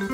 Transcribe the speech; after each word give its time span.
Uh, 0.00 0.04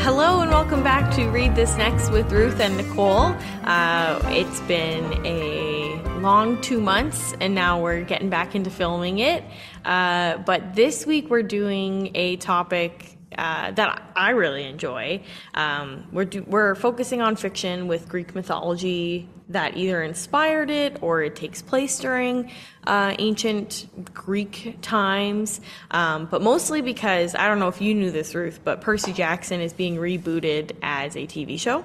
hello 0.00 0.40
and 0.42 0.50
welcome 0.50 0.82
back 0.82 1.10
to 1.14 1.26
Read 1.30 1.56
This 1.56 1.74
Next 1.78 2.10
with 2.10 2.30
Ruth 2.30 2.60
and 2.60 2.76
Nicole. 2.76 3.34
Uh, 3.62 4.20
it's 4.26 4.60
been 4.60 5.24
a 5.24 5.98
long 6.20 6.60
two 6.60 6.78
months 6.78 7.34
and 7.40 7.54
now 7.54 7.80
we're 7.80 8.04
getting 8.04 8.28
back 8.28 8.54
into 8.54 8.68
filming 8.68 9.20
it. 9.20 9.42
Uh, 9.86 10.36
but 10.36 10.74
this 10.74 11.06
week 11.06 11.30
we're 11.30 11.42
doing 11.42 12.10
a 12.14 12.36
topic 12.36 13.13
uh, 13.36 13.70
that 13.72 14.02
I 14.16 14.30
really 14.30 14.64
enjoy. 14.64 15.22
Um, 15.54 16.06
we're, 16.12 16.24
do, 16.24 16.42
we're 16.42 16.74
focusing 16.74 17.20
on 17.20 17.36
fiction 17.36 17.86
with 17.88 18.08
Greek 18.08 18.34
mythology 18.34 19.28
that 19.48 19.76
either 19.76 20.02
inspired 20.02 20.70
it 20.70 21.02
or 21.02 21.22
it 21.22 21.36
takes 21.36 21.60
place 21.60 21.98
during 21.98 22.50
uh, 22.86 23.14
ancient 23.18 23.86
Greek 24.14 24.78
times. 24.80 25.60
Um, 25.90 26.26
but 26.26 26.40
mostly 26.42 26.80
because, 26.80 27.34
I 27.34 27.48
don't 27.48 27.58
know 27.58 27.68
if 27.68 27.80
you 27.80 27.94
knew 27.94 28.10
this, 28.10 28.34
Ruth, 28.34 28.60
but 28.64 28.80
Percy 28.80 29.12
Jackson 29.12 29.60
is 29.60 29.72
being 29.72 29.96
rebooted 29.96 30.72
as 30.82 31.16
a 31.16 31.26
TV 31.26 31.58
show. 31.58 31.84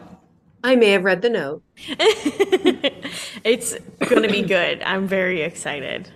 I 0.64 0.76
may 0.76 0.92
have 0.92 1.04
read 1.04 1.22
the 1.22 1.30
note. 1.30 1.64
it's 3.44 3.76
going 4.08 4.24
to 4.24 4.30
be 4.30 4.42
good. 4.42 4.82
I'm 4.84 5.08
very 5.08 5.42
excited. 5.42 6.10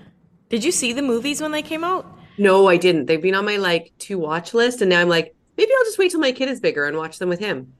Did 0.50 0.64
you 0.64 0.72
see 0.72 0.94
the 0.94 1.02
movies 1.02 1.42
when 1.42 1.52
they 1.52 1.62
came 1.62 1.84
out? 1.84 2.06
No, 2.38 2.68
I 2.68 2.78
didn't. 2.78 3.06
They've 3.06 3.22
been 3.22 3.36
on 3.36 3.46
my 3.46 3.58
like 3.58 3.92
to 4.00 4.18
watch 4.18 4.54
list, 4.54 4.82
and 4.82 4.90
now 4.90 5.02
I'm 5.02 5.10
like, 5.10 5.36
maybe 5.58 5.72
I'll 5.78 5.86
just 5.86 5.98
wait 5.98 6.12
till 6.12 6.20
my 6.20 6.32
kid 6.32 6.50
is 6.50 6.60
bigger 6.60 6.86
and 6.86 6.98
watch 6.98 7.20
them 7.20 7.30
with 7.30 7.40
him. 7.40 7.74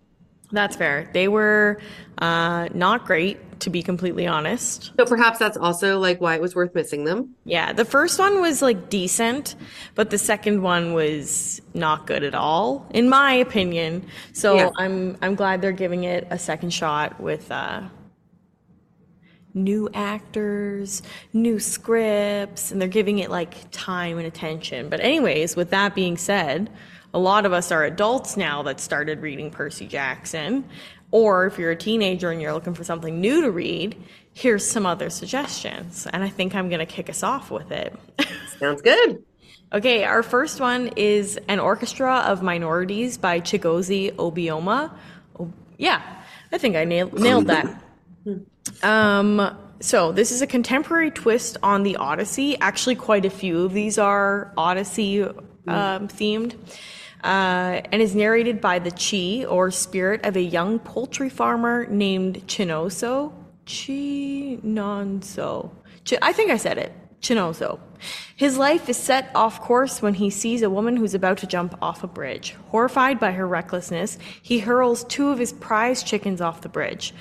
That's 0.52 0.76
fair. 0.76 1.10
They 1.14 1.28
were 1.28 1.80
uh, 2.20 2.70
not 2.76 3.06
great, 3.06 3.60
to 3.62 3.72
be 3.72 3.82
completely 3.82 4.28
honest. 4.28 4.92
So 5.00 5.06
perhaps 5.06 5.40
that's 5.40 5.58
also 5.58 5.98
like 5.98 6.22
why 6.22 6.36
it 6.36 6.42
was 6.42 6.54
worth 6.54 6.76
missing 6.76 7.06
them. 7.06 7.34
Yeah, 7.44 7.74
the 7.74 7.86
first 7.86 8.20
one 8.20 8.40
was 8.40 8.62
like 8.62 8.90
decent, 8.90 9.56
but 9.96 10.12
the 10.12 10.20
second 10.20 10.62
one 10.62 10.94
was 10.94 11.60
not 11.74 12.06
good 12.06 12.24
at 12.24 12.36
all, 12.36 12.86
in 12.92 13.10
my 13.10 13.34
opinion. 13.34 14.06
So 14.34 14.56
Yeah. 14.56 14.70
I'm 14.78 15.18
I'm 15.24 15.34
glad 15.34 15.62
they're 15.62 15.72
giving 15.72 16.04
it 16.04 16.28
a 16.30 16.38
second 16.38 16.72
shot 16.72 17.20
with 17.20 17.52
uh, 17.52 17.82
new 19.54 19.90
actors, 19.94 21.02
new 21.32 21.60
scripts, 21.60 22.72
and 22.72 22.82
they're 22.82 22.90
giving 22.90 23.20
it 23.20 23.30
like 23.30 23.70
time 23.72 24.18
and 24.18 24.28
attention. 24.28 24.90
But 24.90 25.00
anyways, 25.00 25.56
with 25.56 25.70
that 25.70 25.96
being 25.96 26.18
said, 26.18 26.70
a 27.14 27.20
lot 27.20 27.46
of 27.46 27.54
us 27.54 27.72
are 27.72 27.84
adults 27.84 28.38
now 28.38 28.64
that 28.64 28.80
started 28.80 29.22
reading 29.22 29.52
Percy 29.52 29.88
Jackson. 29.88 30.66
Or 31.12 31.46
if 31.46 31.60
you're 31.60 31.72
a 31.72 31.76
teenager 31.76 32.32
and 32.32 32.42
you're 32.42 32.54
looking 32.54 32.74
for 32.74 32.84
something 32.84 33.22
new 33.22 33.42
to 33.42 33.52
read, 33.52 33.96
here's 34.34 34.68
some 34.68 34.88
other 34.88 35.12
suggestions. 35.12 36.08
And 36.12 36.24
I 36.24 36.30
think 36.30 36.56
I'm 36.56 36.70
going 36.70 36.80
to 36.80 36.88
kick 36.88 37.10
us 37.10 37.22
off 37.22 37.52
with 37.52 37.72
it. 37.72 37.96
Sounds 38.60 38.82
good. 38.82 39.24
Okay, 39.72 40.04
our 40.04 40.24
first 40.24 40.60
one 40.60 40.90
is 40.96 41.40
An 41.48 41.60
Orchestra 41.60 42.18
of 42.18 42.42
Minorities 42.42 43.18
by 43.18 43.40
Chigozie 43.40 44.12
Obioma. 44.14 44.92
Oh, 45.40 45.52
yeah, 45.78 46.02
I 46.52 46.58
think 46.58 46.76
I 46.76 46.84
nailed, 46.84 47.20
nailed 47.20 47.48
that. 47.48 47.82
Um, 48.82 49.58
so 49.80 50.12
this 50.12 50.32
is 50.32 50.42
a 50.42 50.48
contemporary 50.48 51.12
twist 51.12 51.58
on 51.62 51.84
the 51.84 51.98
Odyssey. 51.98 52.58
Actually, 52.60 52.96
quite 52.96 53.26
a 53.26 53.30
few 53.30 53.66
of 53.66 53.74
these 53.74 53.98
are 53.98 54.54
Odyssey 54.58 55.24
um, 55.24 56.08
themed. 56.08 56.56
Uh, 57.24 57.82
and 57.92 58.02
is 58.02 58.14
narrated 58.16 58.60
by 58.60 58.80
the 58.80 58.92
chi 58.92 59.46
or 59.46 59.72
spirit 59.72 60.26
of 60.26 60.36
a 60.36 60.42
young 60.42 60.78
poultry 60.78 61.30
farmer 61.30 61.86
named 61.86 62.46
Chinoso. 62.48 63.32
Chinonso. 63.66 64.62
Chi- 66.04 66.18
I 66.22 66.34
think 66.34 66.52
I 66.52 66.58
said 66.58 66.78
it. 66.78 66.92
Chinoso. 67.22 67.80
His 68.36 68.58
life 68.58 68.90
is 68.90 68.98
set 68.98 69.32
off 69.34 69.62
course 69.62 70.02
when 70.02 70.16
he 70.16 70.30
sees 70.30 70.62
a 70.62 70.70
woman 70.70 70.98
who's 70.98 71.14
about 71.14 71.38
to 71.38 71.48
jump 71.48 71.78
off 71.82 72.04
a 72.04 72.08
bridge. 72.08 72.58
Horrified 72.68 73.22
by 73.22 73.32
her 73.32 73.48
recklessness, 73.48 74.18
he 74.42 74.60
hurls 74.60 75.06
two 75.06 75.30
of 75.30 75.40
his 75.40 75.54
prized 75.54 76.06
chickens 76.06 76.42
off 76.42 76.60
the 76.60 76.68
bridge. 76.68 77.14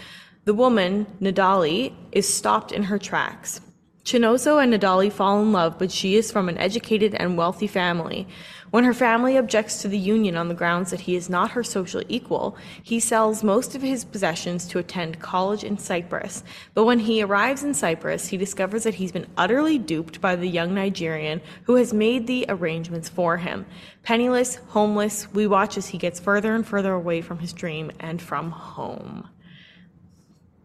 The 0.44 0.54
woman, 0.54 1.06
Nadali, 1.20 1.92
is 2.10 2.28
stopped 2.28 2.72
in 2.72 2.82
her 2.84 2.98
tracks. 2.98 3.60
Chinoso 4.04 4.60
and 4.60 4.74
Nadali 4.74 5.12
fall 5.12 5.40
in 5.40 5.52
love, 5.52 5.78
but 5.78 5.92
she 5.92 6.16
is 6.16 6.32
from 6.32 6.48
an 6.48 6.58
educated 6.58 7.14
and 7.14 7.38
wealthy 7.38 7.68
family. 7.68 8.26
When 8.72 8.82
her 8.82 8.92
family 8.92 9.36
objects 9.36 9.80
to 9.82 9.88
the 9.88 9.98
union 9.98 10.36
on 10.36 10.48
the 10.48 10.54
grounds 10.54 10.90
that 10.90 11.02
he 11.02 11.14
is 11.14 11.30
not 11.30 11.52
her 11.52 11.62
social 11.62 12.02
equal, 12.08 12.56
he 12.82 12.98
sells 12.98 13.44
most 13.44 13.76
of 13.76 13.82
his 13.82 14.04
possessions 14.04 14.66
to 14.66 14.80
attend 14.80 15.20
college 15.20 15.62
in 15.62 15.78
Cyprus. 15.78 16.42
But 16.74 16.86
when 16.86 16.98
he 16.98 17.22
arrives 17.22 17.62
in 17.62 17.72
Cyprus, 17.72 18.26
he 18.26 18.36
discovers 18.36 18.82
that 18.82 18.94
he's 18.94 19.12
been 19.12 19.28
utterly 19.36 19.78
duped 19.78 20.20
by 20.20 20.34
the 20.34 20.48
young 20.48 20.74
Nigerian 20.74 21.40
who 21.62 21.76
has 21.76 21.92
made 21.92 22.26
the 22.26 22.46
arrangements 22.48 23.08
for 23.08 23.36
him. 23.36 23.64
Penniless, 24.02 24.56
homeless, 24.70 25.32
we 25.32 25.46
watch 25.46 25.76
as 25.76 25.86
he 25.86 25.98
gets 25.98 26.18
further 26.18 26.52
and 26.56 26.66
further 26.66 26.94
away 26.94 27.20
from 27.20 27.38
his 27.38 27.52
dream 27.52 27.92
and 28.00 28.20
from 28.20 28.50
home. 28.50 29.28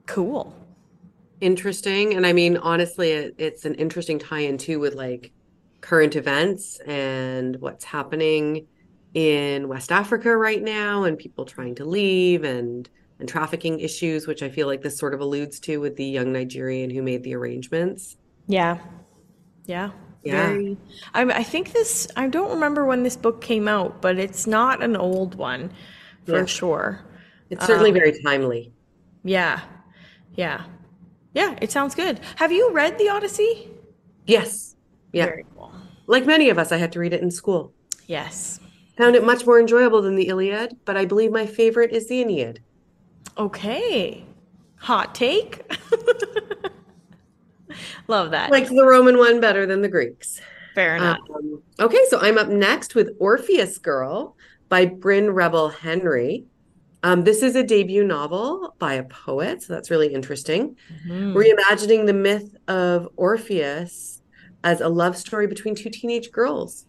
Cool. 0.08 0.56
Interesting. 1.42 2.16
And 2.16 2.26
I 2.26 2.34
mean, 2.34 2.58
honestly, 2.58 3.12
it, 3.12 3.36
it's 3.38 3.66
an 3.66 3.76
interesting 3.76 4.20
tie 4.20 4.40
in 4.42 4.58
too 4.58 4.80
with 4.80 4.96
like 4.96 5.34
current 5.82 6.16
events 6.16 6.80
and 6.88 7.56
what's 7.62 7.86
happening 7.86 8.68
in 9.14 9.68
West 9.68 9.92
Africa 9.92 10.36
right 10.36 10.64
now 10.64 11.04
and 11.04 11.18
people 11.18 11.46
trying 11.46 11.76
to 11.76 11.86
leave 11.86 12.44
and 12.44 12.90
and 13.20 13.28
trafficking 13.30 13.80
issues, 13.80 14.28
which 14.28 14.44
I 14.44 14.50
feel 14.50 14.68
like 14.68 14.82
this 14.84 14.98
sort 14.98 15.14
of 15.16 15.22
alludes 15.22 15.60
to 15.62 15.80
with 15.80 15.96
the 15.96 16.06
young 16.06 16.32
Nigerian 16.32 16.90
who 16.92 17.02
made 17.02 17.24
the 17.24 17.36
arrangements. 17.36 18.16
Yeah. 18.48 18.80
Yeah. 19.66 19.92
Yeah. 20.24 20.48
Very. 20.48 20.78
I, 21.14 21.24
I 21.24 21.44
think 21.44 21.74
this, 21.74 22.08
I 22.16 22.28
don't 22.28 22.52
remember 22.52 22.86
when 22.86 23.04
this 23.04 23.16
book 23.18 23.42
came 23.42 23.68
out, 23.68 24.02
but 24.02 24.20
it's 24.20 24.48
not 24.48 24.84
an 24.84 24.96
old 24.96 25.36
one 25.36 25.74
for 26.26 26.42
Yeah. 26.42 26.46
sure. 26.46 27.06
It's 27.50 27.66
certainly 27.66 27.92
um, 27.92 27.96
very 27.96 28.14
timely. 28.24 28.74
Yeah. 29.24 29.62
Yeah. 30.38 30.64
Yeah. 31.34 31.56
It 31.62 31.72
sounds 31.72 31.94
good. 31.94 32.22
Have 32.38 32.54
you 32.54 32.72
read 32.72 32.98
The 32.98 33.10
Odyssey? 33.10 33.70
Yes. 34.26 34.76
Yeah. 35.12 35.26
Very 35.26 35.46
cool. 35.56 35.74
Like 36.06 36.26
many 36.26 36.50
of 36.50 36.58
us, 36.58 36.72
I 36.72 36.78
had 36.78 36.94
to 36.94 37.00
read 37.00 37.12
it 37.12 37.22
in 37.22 37.30
school. 37.30 37.74
Yes. 38.06 38.62
Found 38.98 39.16
it 39.16 39.26
much 39.26 39.46
more 39.46 39.60
enjoyable 39.60 40.02
than 40.02 40.16
the 40.16 40.30
Iliad, 40.30 40.78
but 40.86 40.96
I 40.96 41.06
believe 41.06 41.32
my 41.32 41.46
favorite 41.46 41.92
is 41.92 42.08
the 42.08 42.22
Aeneid. 42.22 42.62
Okay. 43.38 44.26
Hot 44.78 45.14
take. 45.14 45.70
Love 48.08 48.32
that. 48.32 48.52
Like 48.52 48.70
the 48.70 48.86
Roman 48.86 49.18
one 49.18 49.42
better 49.42 49.66
than 49.66 49.82
the 49.82 49.90
Greeks. 49.90 50.40
Fair 50.74 50.96
enough. 50.96 51.20
Um, 51.34 51.62
okay, 51.80 52.00
so 52.10 52.20
I'm 52.20 52.38
up 52.38 52.48
next 52.50 52.96
with 52.96 53.16
Orpheus 53.20 53.78
Girl 53.78 54.36
by 54.70 54.86
Brynne 54.86 55.34
Rebele-Henry. 55.34 56.46
Um, 57.08 57.24
this 57.24 57.42
is 57.42 57.56
a 57.56 57.64
debut 57.64 58.04
novel 58.04 58.76
by 58.80 58.96
a 58.96 59.04
poet, 59.06 59.64
so 59.64 59.72
that's 59.72 59.90
really 59.90 60.14
interesting. 60.14 60.76
Mhm. 61.08 61.34
Reimagining 61.34 62.06
the 62.06 62.14
myth 62.14 62.54
of 62.68 63.08
Orpheus 63.16 64.22
as 64.62 64.82
a 64.82 64.90
love 64.90 65.16
story 65.16 65.48
between 65.48 65.74
two 65.74 65.90
teenage 65.90 66.34
girls. 66.34 66.86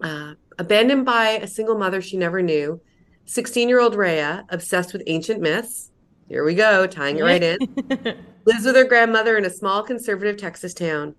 Uh, 0.00 0.34
abandoned 0.60 1.04
by 1.04 1.30
a 1.30 1.48
single 1.48 1.76
mother 1.76 2.00
she 2.00 2.16
never 2.16 2.40
knew, 2.40 2.80
16 3.24 3.68
year 3.68 3.80
old 3.80 3.96
Rhea, 3.96 4.44
obsessed 4.48 4.92
with 4.92 5.02
ancient 5.08 5.40
myths. 5.40 5.90
Here 6.28 6.44
we 6.44 6.54
go, 6.54 6.86
tying 6.86 7.18
it 7.18 7.24
right 7.24 7.42
in. 7.42 7.58
lives 8.44 8.64
with 8.64 8.76
her 8.76 8.84
grandmother 8.84 9.36
in 9.36 9.44
a 9.44 9.50
small 9.50 9.82
conservative 9.82 10.36
Texas 10.36 10.72
town. 10.72 11.16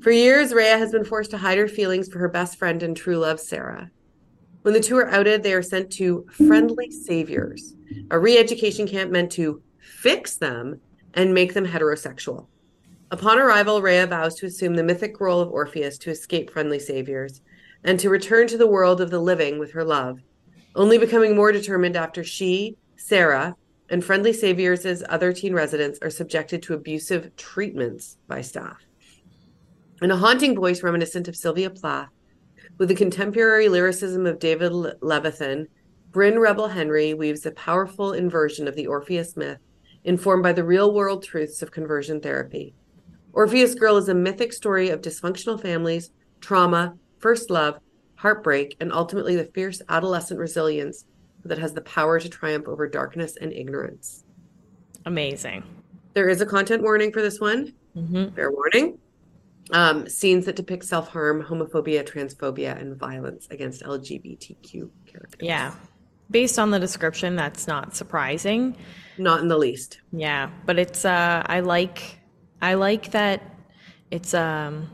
For 0.00 0.10
years, 0.10 0.54
Rhea 0.54 0.78
has 0.78 0.92
been 0.92 1.04
forced 1.04 1.30
to 1.32 1.36
hide 1.36 1.58
her 1.58 1.68
feelings 1.68 2.08
for 2.08 2.20
her 2.20 2.28
best 2.28 2.58
friend 2.58 2.82
and 2.82 2.96
true 2.96 3.18
love, 3.18 3.38
Sarah. 3.38 3.90
When 4.64 4.72
the 4.72 4.80
two 4.80 4.96
are 4.96 5.10
outed, 5.10 5.42
they 5.42 5.52
are 5.52 5.60
sent 5.60 5.90
to 5.92 6.24
Friendly 6.30 6.90
Saviors, 6.90 7.74
a 8.10 8.18
re 8.18 8.38
education 8.38 8.88
camp 8.88 9.10
meant 9.10 9.30
to 9.32 9.60
fix 9.78 10.36
them 10.36 10.80
and 11.12 11.34
make 11.34 11.52
them 11.52 11.66
heterosexual. 11.66 12.46
Upon 13.10 13.38
arrival, 13.38 13.82
Rhea 13.82 14.06
vows 14.06 14.36
to 14.36 14.46
assume 14.46 14.74
the 14.74 14.82
mythic 14.82 15.20
role 15.20 15.42
of 15.42 15.50
Orpheus 15.50 15.98
to 15.98 16.10
escape 16.10 16.50
Friendly 16.50 16.78
Saviors 16.78 17.42
and 17.84 18.00
to 18.00 18.08
return 18.08 18.46
to 18.46 18.56
the 18.56 18.66
world 18.66 19.02
of 19.02 19.10
the 19.10 19.18
living 19.18 19.58
with 19.58 19.72
her 19.72 19.84
love, 19.84 20.20
only 20.74 20.96
becoming 20.96 21.36
more 21.36 21.52
determined 21.52 21.94
after 21.94 22.24
she, 22.24 22.78
Sarah, 22.96 23.56
and 23.90 24.02
Friendly 24.02 24.32
Saviors' 24.32 25.02
other 25.10 25.34
teen 25.34 25.52
residents 25.52 25.98
are 26.00 26.08
subjected 26.08 26.62
to 26.62 26.72
abusive 26.72 27.36
treatments 27.36 28.16
by 28.26 28.40
staff. 28.40 28.78
In 30.00 30.10
a 30.10 30.16
haunting 30.16 30.56
voice 30.56 30.82
reminiscent 30.82 31.28
of 31.28 31.36
Sylvia 31.36 31.68
Plath, 31.68 32.08
with 32.78 32.88
the 32.88 32.94
contemporary 32.94 33.68
lyricism 33.68 34.26
of 34.26 34.38
David 34.38 34.72
Levithan, 34.72 35.66
Brynne 36.10 36.38
Rebele-Henry 36.38 37.14
weaves 37.14 37.46
a 37.46 37.50
powerful 37.52 38.12
inversion 38.12 38.68
of 38.68 38.74
the 38.74 38.86
Orpheus 38.86 39.36
myth, 39.36 39.58
informed 40.04 40.42
by 40.42 40.52
the 40.52 40.64
real 40.64 40.92
world 40.94 41.22
truths 41.22 41.62
of 41.62 41.70
conversion 41.70 42.20
therapy. 42.20 42.74
Orpheus 43.32 43.74
Girl 43.74 43.96
is 43.96 44.08
a 44.08 44.14
mythic 44.14 44.52
story 44.52 44.90
of 44.90 45.00
dysfunctional 45.00 45.60
families, 45.60 46.10
trauma, 46.40 46.94
first 47.18 47.50
love, 47.50 47.78
heartbreak, 48.16 48.76
and 48.80 48.92
ultimately 48.92 49.34
the 49.34 49.44
fierce 49.46 49.82
adolescent 49.88 50.38
resilience 50.38 51.04
that 51.44 51.58
has 51.58 51.74
the 51.74 51.80
power 51.82 52.20
to 52.20 52.28
triumph 52.28 52.68
over 52.68 52.88
darkness 52.88 53.36
and 53.40 53.52
ignorance. 53.52 54.24
Amazing. 55.04 55.62
There 56.14 56.28
is 56.28 56.40
a 56.40 56.46
content 56.46 56.82
warning 56.82 57.12
for 57.12 57.22
this 57.22 57.40
one. 57.40 57.74
Mm-hmm. 57.96 58.34
Fair 58.34 58.50
warning. 58.50 58.98
Um, 59.72 60.08
scenes 60.08 60.44
that 60.44 60.56
depict 60.56 60.84
self 60.84 61.08
harm, 61.08 61.42
homophobia, 61.42 62.06
transphobia, 62.06 62.78
and 62.78 62.96
violence 62.96 63.48
against 63.50 63.82
LGBTQ 63.82 64.90
characters. 65.06 65.40
Yeah. 65.40 65.74
Based 66.30 66.58
on 66.58 66.70
the 66.70 66.78
description, 66.78 67.36
that's 67.36 67.66
not 67.66 67.94
surprising. 67.94 68.76
Not 69.18 69.40
in 69.40 69.48
the 69.48 69.58
least. 69.58 70.00
Yeah, 70.12 70.50
but 70.66 70.78
it's 70.78 71.04
uh 71.04 71.42
I 71.46 71.60
like 71.60 72.18
I 72.60 72.74
like 72.74 73.10
that 73.12 73.42
it's 74.10 74.34
um 74.34 74.90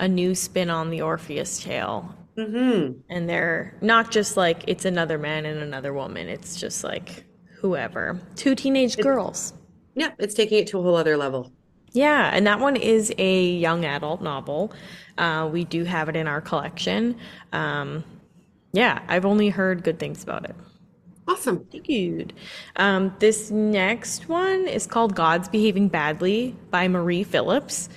a 0.00 0.08
new 0.08 0.34
spin 0.34 0.70
on 0.70 0.90
the 0.90 1.02
Orpheus 1.02 1.62
tale. 1.62 2.14
Mm-hmm. 2.36 3.00
And 3.10 3.28
they're 3.28 3.76
not 3.80 4.10
just 4.10 4.36
like 4.36 4.62
it's 4.66 4.84
another 4.84 5.18
man 5.18 5.44
and 5.44 5.60
another 5.60 5.92
woman. 5.92 6.28
It's 6.28 6.58
just 6.58 6.84
like 6.84 7.24
whoever. 7.60 8.20
Two 8.36 8.54
teenage 8.54 8.96
girls. 8.96 9.54
Yeah, 9.94 10.12
it's 10.18 10.34
taking 10.34 10.58
it 10.58 10.68
to 10.68 10.78
a 10.78 10.82
whole 10.82 10.94
other 10.94 11.16
level. 11.16 11.52
Yeah, 11.98 12.30
and 12.32 12.46
that 12.46 12.60
one 12.60 12.76
is 12.76 13.12
a 13.18 13.44
young 13.44 13.84
adult 13.84 14.22
novel. 14.22 14.72
Uh, 15.18 15.50
we 15.52 15.64
do 15.64 15.82
have 15.82 16.08
it 16.08 16.14
in 16.14 16.28
our 16.28 16.40
collection. 16.40 17.16
Um, 17.52 18.04
yeah, 18.72 19.02
I've 19.08 19.24
only 19.24 19.48
heard 19.48 19.82
good 19.82 19.98
things 19.98 20.22
about 20.22 20.44
it. 20.44 20.54
Awesome. 21.26 21.66
Good. 21.84 22.34
Um, 22.76 23.16
this 23.18 23.50
next 23.50 24.28
one 24.28 24.68
is 24.68 24.86
called 24.86 25.16
Gods 25.16 25.48
Behaving 25.48 25.88
Badly 25.88 26.54
by 26.70 26.86
Marie 26.86 27.24
Phillips. 27.24 27.88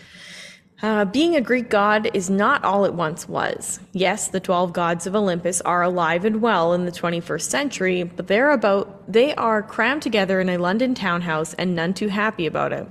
Uh, 0.81 1.05
being 1.05 1.35
a 1.35 1.41
Greek 1.41 1.69
god 1.69 2.09
is 2.15 2.27
not 2.27 2.63
all 2.63 2.85
it 2.85 2.95
once 2.95 3.29
was. 3.29 3.79
Yes, 3.91 4.29
the 4.29 4.39
12 4.39 4.73
gods 4.73 5.05
of 5.05 5.15
Olympus 5.15 5.61
are 5.61 5.83
alive 5.83 6.25
and 6.25 6.41
well 6.41 6.73
in 6.73 6.85
the 6.85 6.91
21st 6.91 7.43
century, 7.43 8.01
but 8.01 8.25
they're 8.25 8.49
about 8.49 9.11
they 9.11 9.35
are 9.35 9.61
crammed 9.61 10.01
together 10.01 10.41
in 10.41 10.49
a 10.49 10.57
London 10.57 10.95
townhouse 10.95 11.53
and 11.53 11.75
none 11.75 11.93
too 11.93 12.07
happy 12.07 12.47
about 12.47 12.73
it. 12.73 12.87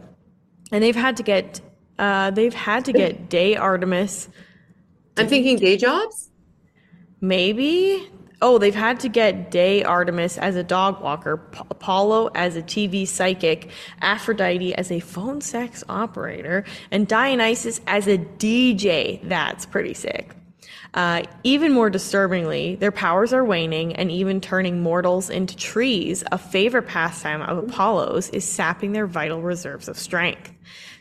And 0.73 0.83
they've 0.83 0.97
had 0.97 1.17
to 1.19 1.23
get 1.23 1.61
uh, 1.99 2.31
they've 2.31 2.55
had 2.55 2.87
to 2.87 2.93
get 2.93 3.29
day 3.29 3.57
Artemis 3.57 4.29
I'm 5.17 5.29
thinking 5.29 5.59
day 5.59 5.77
jobs. 5.77 6.31
Maybe. 7.21 8.09
Oh, 8.43 8.57
they've 8.57 8.75
had 8.75 9.01
to 9.01 9.11
get 9.11 9.51
Day 9.51 9.85
Artemis 9.85 10.39
as 10.39 10.57
a 10.57 10.65
dog 10.65 11.03
walker, 11.03 11.37
P- 11.37 11.61
Apollo 11.69 12.31
as 12.35 12.57
a 12.57 12.63
TV 12.63 13.07
psychic, 13.07 13.69
Aphrodite 14.01 14.75
as 14.77 14.91
a 14.91 15.01
phone 15.01 15.43
sex 15.43 15.85
operator, 15.91 16.65
and 16.91 17.07
Dionysus 17.07 17.83
as 17.87 18.07
a 18.07 18.17
DJ. 18.17 19.21
That's 19.29 19.67
pretty 19.67 19.93
sick. 19.93 20.35
Uh, 20.95 21.23
even 21.45 21.73
more 21.73 21.91
disturbingly, 21.91 22.77
their 22.77 22.91
powers 22.91 23.35
are 23.35 23.45
waning, 23.45 23.95
and 23.95 24.11
even 24.11 24.41
turning 24.41 24.83
mortals 24.83 25.29
into 25.29 25.55
trees, 25.55 26.25
a 26.33 26.39
favorite 26.39 26.87
pastime 26.87 27.43
of 27.43 27.59
Apollo's, 27.59 28.31
is 28.31 28.45
sapping 28.49 28.93
their 28.93 29.07
vital 29.07 29.43
reserves 29.43 29.87
of 29.87 29.99
strength. 29.99 30.51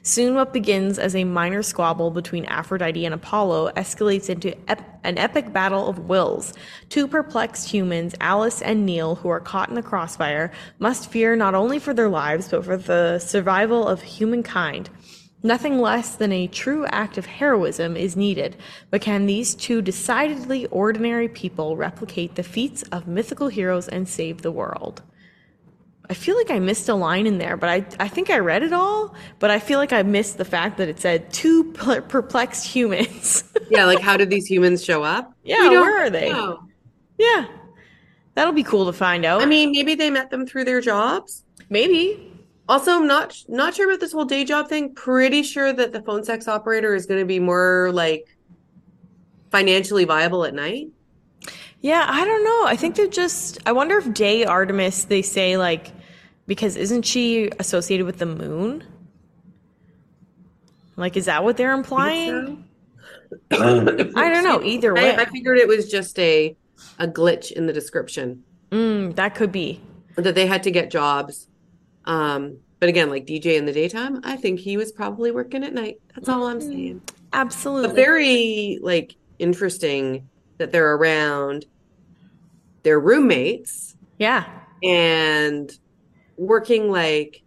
Soon, 0.10 0.34
what 0.34 0.54
begins 0.54 0.98
as 0.98 1.16
a 1.16 1.24
minor 1.24 1.62
squabble 1.62 2.10
between 2.10 2.44
Aphrodite 2.46 3.06
and 3.06 3.14
Apollo 3.14 3.74
escalates 3.78 4.28
into 4.28 4.58
ep- 4.68 5.00
an 5.04 5.20
epic 5.20 5.54
battle 5.54 5.88
of 5.88 6.00
wills. 6.10 6.56
Two 6.90 7.08
perplexed 7.08 7.70
humans, 7.70 8.16
Alice 8.20 8.64
and 8.64 8.88
Neil, 8.88 9.14
who 9.14 9.30
are 9.30 9.40
caught 9.40 9.70
in 9.70 9.76
the 9.76 9.84
crossfire, 9.84 10.52
must 10.80 11.12
fear 11.12 11.36
not 11.36 11.54
only 11.54 11.78
for 11.78 11.94
their 11.94 12.10
lives, 12.10 12.48
but 12.48 12.66
for 12.66 12.76
the 12.76 13.20
survival 13.20 13.88
of 13.88 14.02
humankind. 14.02 14.90
Nothing 15.44 15.78
less 15.80 16.16
than 16.16 16.32
a 16.32 16.48
true 16.48 16.88
act 16.88 17.20
of 17.20 17.28
heroism 17.28 17.96
is 17.96 18.16
needed, 18.16 18.58
but 18.90 19.02
can 19.02 19.28
these 19.28 19.54
two 19.54 19.80
decidedly 19.80 20.66
ordinary 20.72 21.30
people 21.30 21.78
replicate 21.78 22.34
the 22.34 22.42
feats 22.42 22.82
of 22.92 23.08
mythical 23.08 23.50
heroes 23.50 23.88
and 23.88 24.10
save 24.10 24.42
the 24.42 24.52
world? 24.52 25.04
I 26.10 26.16
feel 26.16 26.36
like 26.36 26.50
I 26.50 26.58
missed 26.58 26.90
a 26.90 26.96
line 26.96 27.28
in 27.28 27.38
there, 27.38 27.56
but 27.56 27.70
I, 27.70 27.86
I 28.04 28.08
think 28.08 28.32
I 28.32 28.40
read 28.40 28.64
it 28.64 28.74
all, 28.74 29.14
but 29.38 29.52
I 29.52 29.60
feel 29.60 29.78
like 29.78 29.94
I 29.94 30.02
missed 30.02 30.40
the 30.40 30.46
fact 30.46 30.78
that 30.78 30.90
it 30.90 31.00
said 31.00 31.32
two 31.32 31.72
perplexed 31.74 32.66
humans. 32.66 33.44
Yeah, 33.72 33.86
like 33.86 34.00
how 34.00 34.18
did 34.18 34.32
these 34.32 34.48
humans 34.48 34.84
show 34.84 35.04
up? 35.04 35.32
Yeah, 35.44 35.70
where 35.70 36.04
are 36.04 36.10
they? 36.10 36.32
know. 36.32 36.64
yeah. 37.20 37.46
That'll 38.34 38.52
be 38.52 38.64
cool 38.64 38.88
to 38.88 38.94
find 38.94 39.26
out. 39.26 39.44
I 39.44 39.46
mean, 39.46 39.72
maybe 39.72 39.94
they 39.94 40.10
met 40.10 40.32
them 40.32 40.48
through 40.48 40.64
their 40.64 40.82
jobs. 40.82 41.44
maybe. 41.70 42.34
Also, 42.68 42.94
I'm 42.94 43.06
not 43.06 43.36
not 43.48 43.76
sure 43.76 43.88
about 43.88 44.00
this 44.00 44.12
whole 44.12 44.26
day 44.26 44.44
job 44.44 44.70
thing. 44.70 44.96
Pretty 44.96 45.44
sure 45.44 45.72
that 45.72 45.92
the 45.92 46.02
phone 46.02 46.24
sex 46.24 46.48
operator 46.48 46.96
is 46.96 47.06
going 47.06 47.20
to 47.20 47.28
be 47.28 47.40
more 47.40 47.92
like 47.94 48.36
financially 49.52 50.06
viable 50.06 50.46
at 50.46 50.56
night. 50.56 50.88
Yeah, 51.82 52.06
I 52.10 52.26
don't 52.26 52.44
know. 52.44 52.66
I 52.66 52.76
think 52.76 52.96
they're 52.96 53.08
just. 53.08 53.60
I 53.68 53.72
wonder 53.72 54.00
if 54.00 54.12
Day 54.14 54.46
Artemis, 54.46 55.04
they 55.06 55.22
say, 55.22 55.58
like, 55.58 55.92
because 56.50 56.76
isn't 56.76 57.04
she 57.04 57.48
associated 57.60 58.08
with 58.08 58.18
the 58.18 58.26
moon? 58.26 58.84
Like, 60.96 61.16
is 61.16 61.26
that 61.26 61.44
what 61.44 61.58
they're 61.58 61.74
implying? 61.74 62.66
I 63.52 63.56
don't 63.56 64.44
know. 64.44 64.62
Either 64.64 64.96
way. 64.96 65.16
I, 65.16 65.22
I 65.22 65.26
figured 65.26 65.60
it 65.60 65.68
was 65.68 65.90
just 65.90 66.18
a 66.18 66.58
a 66.98 67.08
glitch 67.08 67.52
in 67.52 67.68
the 67.68 67.74
description 67.74 68.44
Mm, 68.72 69.16
that 69.16 69.36
could 69.36 69.52
be. 69.52 69.82
that 70.16 70.36
they 70.36 70.48
had 70.48 70.64
to 70.64 70.72
get 70.72 70.90
jobs. 70.90 71.48
Um, 72.06 72.58
but 72.80 72.90
again, 72.90 73.10
like 73.10 73.28
DJ 73.28 73.58
in 73.58 73.66
the 73.66 73.72
daytime, 73.74 74.22
I 74.24 74.36
think 74.36 74.60
he 74.60 74.76
was 74.76 74.92
probably 74.92 75.32
working 75.32 75.64
at 75.64 75.74
night. 75.74 76.00
That's 76.16 76.30
all 76.30 76.48
I'm 76.48 76.62
saying. 76.62 77.02
Absolutely. 77.32 77.90
But 77.90 77.96
very 77.96 78.80
like 78.82 79.16
interesting 79.38 80.28
that 80.58 80.72
they're 80.72 80.96
around 80.96 81.66
their 82.84 83.00
roommates 83.00 83.96
yeah. 84.18 84.46
and 84.82 85.72
working 86.40 86.90
like 86.90 87.44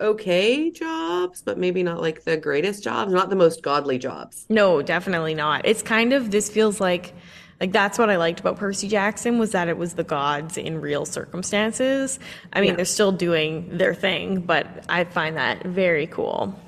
okay 0.00 0.70
jobs, 0.70 1.42
but 1.42 1.58
maybe 1.58 1.82
not 1.82 2.00
like 2.00 2.24
the 2.24 2.36
greatest 2.36 2.82
jobs, 2.82 3.12
not 3.12 3.30
the 3.30 3.36
most 3.36 3.62
godly 3.62 3.98
jobs. 3.98 4.46
No, 4.48 4.82
definitely 4.82 5.34
not. 5.34 5.66
It's 5.66 5.82
kind 5.82 6.12
of 6.12 6.30
this 6.30 6.50
feels 6.50 6.80
like 6.80 7.14
like 7.60 7.70
that's 7.70 7.98
what 7.98 8.10
I 8.10 8.16
liked 8.16 8.40
about 8.40 8.56
Percy 8.56 8.88
Jackson 8.88 9.38
was 9.38 9.52
that 9.52 9.68
it 9.68 9.76
was 9.76 9.94
the 9.94 10.02
gods 10.02 10.56
in 10.56 10.80
real 10.80 11.04
circumstances. 11.04 12.18
I 12.52 12.60
mean, 12.60 12.70
Yeah. 12.70 12.76
they're 12.76 12.84
still 12.86 13.12
doing 13.12 13.76
their 13.78 13.94
thing, 13.94 14.40
but 14.40 14.66
I 14.88 15.04
find 15.04 15.36
that 15.36 15.62
very 15.64 16.08
cool. 16.08 16.58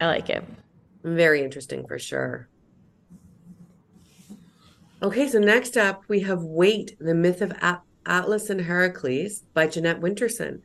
I 0.00 0.06
like 0.06 0.30
it. 0.30 0.44
Very 1.02 1.42
interesting 1.42 1.86
for 1.88 1.98
sure. 1.98 2.48
Okay, 5.02 5.28
so 5.28 5.38
next 5.38 5.76
up 5.76 6.02
we 6.08 6.20
have 6.20 6.42
Wait, 6.42 6.96
the 7.00 7.14
Myth 7.14 7.40
of 7.40 7.52
At- 7.60 7.82
Atlas 8.06 8.48
and 8.50 8.60
Heracles 8.62 9.44
by 9.54 9.66
Jeanette 9.66 10.00
Winterson. 10.00 10.60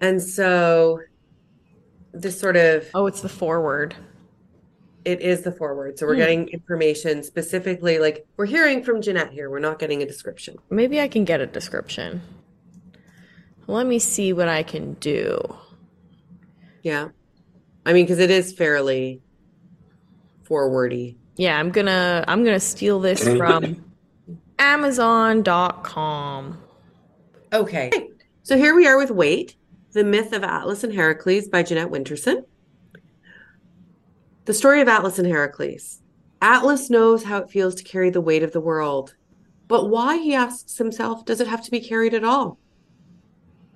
And 0.00 0.22
so 0.22 1.00
this 2.12 2.38
sort 2.38 2.56
of 2.56 2.86
Oh, 2.94 3.06
it's 3.06 3.20
the 3.20 3.28
foreword. 3.28 3.94
it 5.04 5.20
is 5.20 5.42
the 5.42 5.52
foreword. 5.52 5.98
So 5.98 6.06
we're 6.06 6.14
Hmm. 6.14 6.20
getting 6.20 6.48
information 6.48 7.22
specifically 7.22 7.98
like 7.98 8.26
we're 8.36 8.46
hearing 8.46 8.82
from 8.82 9.00
Jeanette 9.02 9.32
here. 9.32 9.50
We're 9.50 9.58
not 9.60 9.78
getting 9.78 10.02
a 10.02 10.06
description. 10.06 10.56
Maybe 10.70 11.00
I 11.00 11.08
can 11.08 11.24
get 11.24 11.40
a 11.40 11.46
description. 11.46 12.22
Let 13.66 13.86
me 13.86 13.98
see 13.98 14.32
what 14.32 14.48
I 14.48 14.62
can 14.62 14.94
do. 14.94 15.38
Yeah. 16.82 17.08
I 17.86 17.92
mean, 17.92 18.04
because 18.04 18.18
it 18.18 18.30
is 18.30 18.52
fairly 18.52 19.22
forwardy. 20.48 21.16
Yeah, 21.36 21.58
I'm 21.58 21.70
gonna 21.70 22.24
I'm 22.28 22.44
gonna 22.44 22.60
steal 22.60 23.00
this 23.00 23.22
from 23.36 23.84
Amazon.com. 24.64 26.58
Okay. 27.52 27.90
So 28.42 28.56
here 28.56 28.74
we 28.74 28.86
are 28.86 28.96
with 28.96 29.10
Wait, 29.10 29.56
The 29.92 30.02
Myth 30.02 30.32
of 30.32 30.42
Atlas 30.42 30.82
and 30.82 30.92
Heracles 30.92 31.48
by 31.48 31.62
Jeanette 31.62 31.90
Winterson. 31.90 32.44
The 34.46 34.54
story 34.54 34.80
of 34.80 34.88
Atlas 34.88 35.18
and 35.18 35.28
Heracles. 35.28 36.00
Atlas 36.40 36.88
knows 36.88 37.24
how 37.24 37.38
it 37.38 37.50
feels 37.50 37.74
to 37.74 37.84
carry 37.84 38.08
the 38.08 38.22
weight 38.22 38.42
of 38.42 38.52
the 38.52 38.60
world. 38.60 39.14
But 39.68 39.90
why, 39.90 40.16
he 40.16 40.34
asks 40.34 40.78
himself, 40.78 41.26
does 41.26 41.40
it 41.42 41.46
have 41.46 41.62
to 41.64 41.70
be 41.70 41.80
carried 41.80 42.14
at 42.14 42.24
all? 42.24 42.58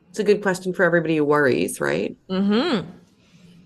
It's 0.09 0.19
a 0.19 0.25
good 0.25 0.41
question 0.41 0.73
for 0.73 0.85
everybody 0.85 1.19
who 1.19 1.25
worries, 1.25 1.83
right? 1.83 2.17
Mm-hmm. 2.31 2.89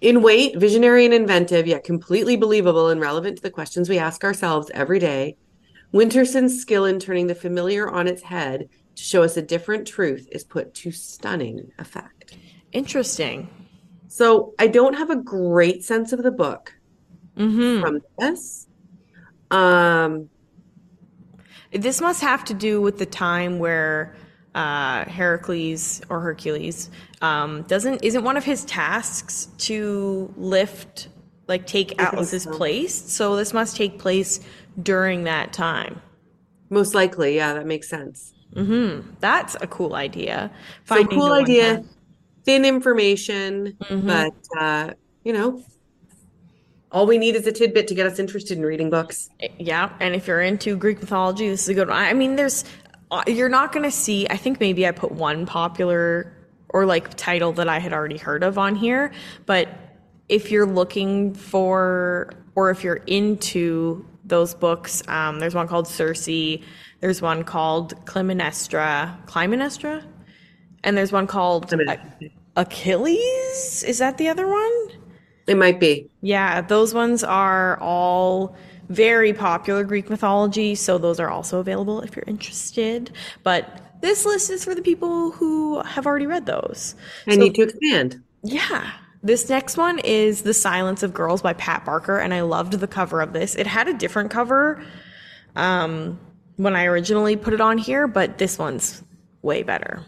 In 0.01 0.23
Wait, 0.23 0.57
visionary 0.57 1.05
and 1.05 1.15
inventive, 1.15 1.69
yet 1.69 1.85
completely 1.85 2.37
believable 2.37 2.89
and 2.89 3.01
relevant 3.01 3.37
to 3.37 3.43
the 3.43 3.51
questions 3.51 3.89
we 3.89 3.99
ask 3.99 4.25
ourselves 4.25 4.73
every 4.75 4.99
day, 4.99 5.37
Winterson's 5.93 6.61
skill 6.61 6.85
in 6.87 6.99
turning 6.99 7.27
the 7.27 7.35
familiar 7.35 7.89
on 7.89 8.07
its 8.09 8.23
head 8.23 8.69
to 8.97 9.03
show 9.03 9.23
us 9.23 9.37
a 9.37 9.43
different 9.43 9.87
truth 9.87 10.29
is 10.33 10.45
put 10.45 10.75
to 10.75 10.91
stunning 10.93 11.71
effect. 11.79 12.37
Interesting. 12.73 13.49
So 14.09 14.55
I 14.59 14.67
don't 14.67 14.95
have 14.95 15.11
a 15.11 15.17
great 15.17 15.85
sense 15.85 16.13
of 16.13 16.23
the 16.23 16.31
book 16.33 16.75
Mm-hmm. 17.37 17.81
from 17.83 18.01
this. 18.19 18.67
Um, 19.51 20.29
This 21.73 22.03
must 22.03 22.21
have 22.21 22.45
to 22.45 22.55
do 22.55 22.83
with 22.83 22.99
the 22.99 23.07
time 23.07 23.59
where 23.59 24.15
uh, 24.55 25.07
Heracles 25.07 26.03
or 26.11 26.21
Hercules 26.21 26.91
um, 27.23 27.63
doesn't 27.63 28.05
isn't 28.05 28.23
one 28.23 28.37
of 28.37 28.45
his 28.45 28.67
tasks 28.67 29.49
to 29.59 30.33
lift 30.37 31.09
like 31.49 31.67
take 31.67 31.99
Atlas's 32.01 32.43
so. 32.43 32.51
place. 32.53 32.95
So 33.11 33.37
this 33.37 33.55
must 33.55 33.77
take 33.77 33.99
place 33.99 34.41
during 34.81 35.25
that 35.25 35.53
time. 35.53 36.01
Most 36.71 36.95
likely, 36.95 37.37
yeah, 37.37 37.55
that 37.55 37.67
makes 37.67 37.89
sense. 37.89 38.33
Mm-hmm. 38.55 39.11
That's 39.21 39.57
a 39.61 39.67
cool 39.67 39.95
idea. 39.95 40.51
So 40.85 40.95
Finding 40.97 41.19
cool 41.19 41.33
idea, 41.33 41.77
time. 41.77 41.89
thin 42.45 42.65
information, 42.65 43.77
Mhm. 43.91 44.07
but 44.07 44.59
uh, 44.61 44.93
you 45.25 45.33
know, 45.33 45.63
all 46.91 47.07
we 47.07 47.17
need 47.19 47.35
is 47.37 47.47
a 47.47 47.53
tidbit 47.53 47.89
to 47.89 47.95
get 47.95 48.07
us 48.07 48.19
interested 48.19 48.59
in 48.59 48.65
reading 48.65 48.91
books. 48.91 49.31
Yeah, 49.59 49.91
and 50.01 50.15
if 50.15 50.27
you're 50.27 50.43
into 50.43 50.77
Greek 50.77 51.01
mythology, 51.01 51.49
this 51.49 51.63
is 51.63 51.69
a 51.71 51.75
good 51.75 51.89
one. 51.89 51.97
I 51.97 52.13
mean, 52.13 52.37
there's 52.37 52.65
uh, 53.11 53.23
you're 53.27 53.49
not 53.49 53.73
going 53.73 53.85
to 53.85 53.91
see. 53.91 54.27
I 54.29 54.37
think 54.37 54.59
maybe 54.61 54.87
I 54.87 54.91
put 54.91 55.13
one 55.13 55.45
popular 55.47 56.33
or 56.71 56.87
like 56.87 57.15
title 57.15 57.53
that 57.53 57.69
I 57.69 57.79
had 57.79 57.93
already 57.93 58.17
heard 58.17 58.43
of 58.43 58.57
on 58.59 58.75
here, 58.77 59.13
but 59.47 59.69
if 60.31 60.51
you're 60.51 60.67
looking 60.67 61.35
for 61.35 62.33
or 62.55 62.71
if 62.71 62.83
you're 62.85 63.03
into 63.07 64.05
those 64.33 64.55
books, 64.55 65.03
um, 65.09 65.39
there's 65.39 65.55
one 65.55 65.69
called 65.69 65.87
Circe. 65.87 66.25
There's 67.01 67.21
one 67.23 67.45
called 67.45 67.95
Clymenestra. 68.07 69.25
Clymenestra? 69.27 70.03
and 70.85 70.97
there's 70.97 71.13
one 71.13 71.27
called 71.29 71.71
mean, 71.71 71.87
Achilles. 72.57 73.85
Is 73.87 73.99
that 73.99 74.19
the 74.19 74.29
other 74.29 74.49
one? 74.49 74.73
it 75.47 75.57
might 75.57 75.79
be. 75.79 76.09
Yeah, 76.23 76.61
those 76.63 76.95
ones 76.95 77.23
are 77.23 77.79
all 77.81 78.57
very 78.89 79.33
popular 79.33 79.85
Greek 79.85 80.09
mythology, 80.11 80.75
so 80.75 80.99
those 80.99 81.21
are 81.21 81.29
also 81.29 81.59
available 81.61 82.01
if 82.01 82.17
you're 82.17 82.25
interested. 82.27 83.13
But 83.43 83.81
this 84.01 84.25
list 84.25 84.51
is 84.51 84.65
for 84.65 84.75
the 84.75 84.83
people 84.83 85.31
who 85.33 85.83
have 85.83 86.07
already 86.07 86.27
read 86.27 86.47
those. 86.47 86.95
I 87.27 87.35
So- 87.35 87.41
need 87.41 87.55
to 87.57 87.63
expand. 87.63 88.23
Yeah. 88.43 88.91
This 89.25 89.49
next 89.49 89.77
one 89.77 90.01
is 90.01 90.43
The 90.43 90.53
Silence 90.53 91.05
of 91.05 91.15
Girls 91.15 91.43
by 91.43 91.53
Pat 91.53 91.85
Barker, 91.85 92.19
and 92.19 92.35
I 92.35 92.41
loved 92.41 92.73
the 92.73 92.89
cover 92.89 93.21
of 93.21 93.33
this. 93.33 93.55
It 93.55 93.69
had 93.69 93.87
a 93.87 93.95
different 93.95 94.33
cover 94.33 94.83
um, 95.55 96.19
when 96.57 96.75
I 96.75 96.87
originally 96.87 97.37
put 97.37 97.55
it 97.55 97.61
on 97.61 97.79
here, 97.79 98.09
but 98.09 98.39
this 98.39 98.59
one's 98.59 99.05
way 99.43 99.63
better. 99.63 100.03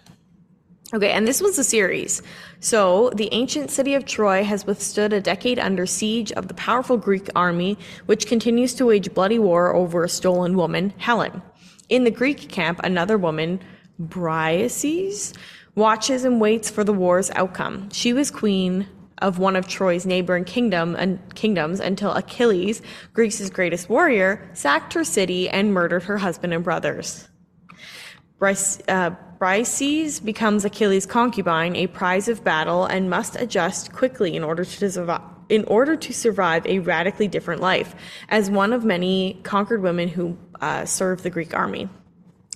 Okay, 0.93 1.13
and 1.13 1.29
this 1.29 1.41
was 1.41 1.57
a 1.61 1.65
series. 1.65 2.23
So, 2.59 3.11
the 3.11 3.29
ancient 3.33 3.71
city 3.71 3.95
of 3.95 4.05
Troy 4.05 4.43
has 4.43 4.67
withstood 4.67 5.13
a 5.13 5.21
decade 5.21 5.61
under 5.61 5.87
siege 5.87 6.33
of 6.33 6.49
the 6.49 6.55
powerful 6.55 6.97
Greek 6.97 7.29
army, 7.37 7.79
which 8.07 8.27
continues 8.27 8.75
to 8.75 8.87
wage 8.87 9.15
bloody 9.15 9.39
war 9.39 9.77
over 9.77 10.03
a 10.03 10.09
stolen 10.09 10.57
woman, 10.57 10.93
Helen. 10.99 11.41
In 11.89 12.03
the 12.03 12.11
Greek 12.11 12.49
camp, 12.49 12.81
another 12.83 13.17
woman, 13.17 13.61
Briseis, 14.01 15.37
watches 15.77 16.25
and 16.25 16.41
waits 16.41 16.69
for 16.69 16.83
the 16.83 16.93
war's 16.93 17.31
outcome. 17.33 17.91
She 17.91 18.13
was 18.13 18.31
queen 18.33 18.89
of 19.19 19.39
one 19.39 19.57
of 19.57 19.67
Troy's 19.69 20.07
neighboring 20.07 20.45
kingdom 20.45 20.97
and 20.97 21.19
kingdoms 21.35 21.81
until 21.81 22.13
Achilles, 22.13 22.83
Greece's 23.13 23.51
greatest 23.51 23.89
warrior, 23.89 24.49
sacked 24.55 24.93
her 24.95 25.05
city 25.05 25.49
and 25.49 25.73
murdered 25.73 26.05
her 26.05 26.19
husband 26.19 26.53
and 26.53 26.65
brothers. 26.65 27.29
Uh, 28.41 29.11
Briseis 29.39 30.23
becomes 30.23 30.65
Achilles' 30.65 31.07
concubine, 31.07 31.77
a 31.77 31.87
prize 31.87 32.29
of 32.29 32.45
battle, 32.45 32.85
and 32.85 33.09
must 33.09 33.37
adjust 33.37 33.93
quickly 33.93 34.37
in 34.37 34.45
order 34.45 34.65
to 34.65 34.91
survive. 34.91 35.23
In 35.51 35.65
order 35.67 35.95
to 35.95 36.13
survive 36.15 36.67
a 36.67 36.79
radically 36.79 37.29
different 37.29 37.61
life, 37.61 37.95
as 38.31 38.51
one 38.51 38.73
of 38.73 38.83
many 38.83 39.39
conquered 39.43 39.83
women 39.83 40.09
who 40.09 40.39
uh, 40.63 40.87
served 40.87 41.23
the 41.23 41.29
Greek 41.29 41.53
army. 41.53 41.87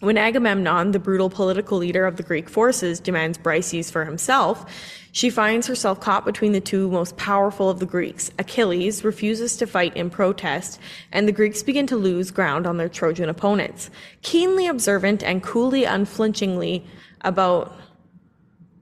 When 0.00 0.16
Agamemnon, 0.16 0.92
the 0.92 1.00
brutal 1.00 1.28
political 1.28 1.78
leader 1.78 2.06
of 2.06 2.16
the 2.16 2.22
Greek 2.22 2.48
forces, 2.48 3.00
demands 3.00 3.36
Briseis 3.36 3.90
for 3.90 4.04
himself, 4.04 4.64
she 5.10 5.28
finds 5.28 5.66
herself 5.66 6.00
caught 6.00 6.24
between 6.24 6.52
the 6.52 6.60
two 6.60 6.88
most 6.88 7.16
powerful 7.16 7.68
of 7.68 7.80
the 7.80 7.86
Greeks. 7.86 8.30
Achilles 8.38 9.02
refuses 9.02 9.56
to 9.56 9.66
fight 9.66 9.96
in 9.96 10.08
protest, 10.08 10.78
and 11.10 11.26
the 11.26 11.32
Greeks 11.32 11.64
begin 11.64 11.88
to 11.88 11.96
lose 11.96 12.30
ground 12.30 12.64
on 12.64 12.76
their 12.76 12.88
Trojan 12.88 13.28
opponents. 13.28 13.90
Keenly 14.22 14.68
observant 14.68 15.24
and 15.24 15.42
coolly 15.42 15.84
unflinchingly 15.84 16.86
about 17.22 17.74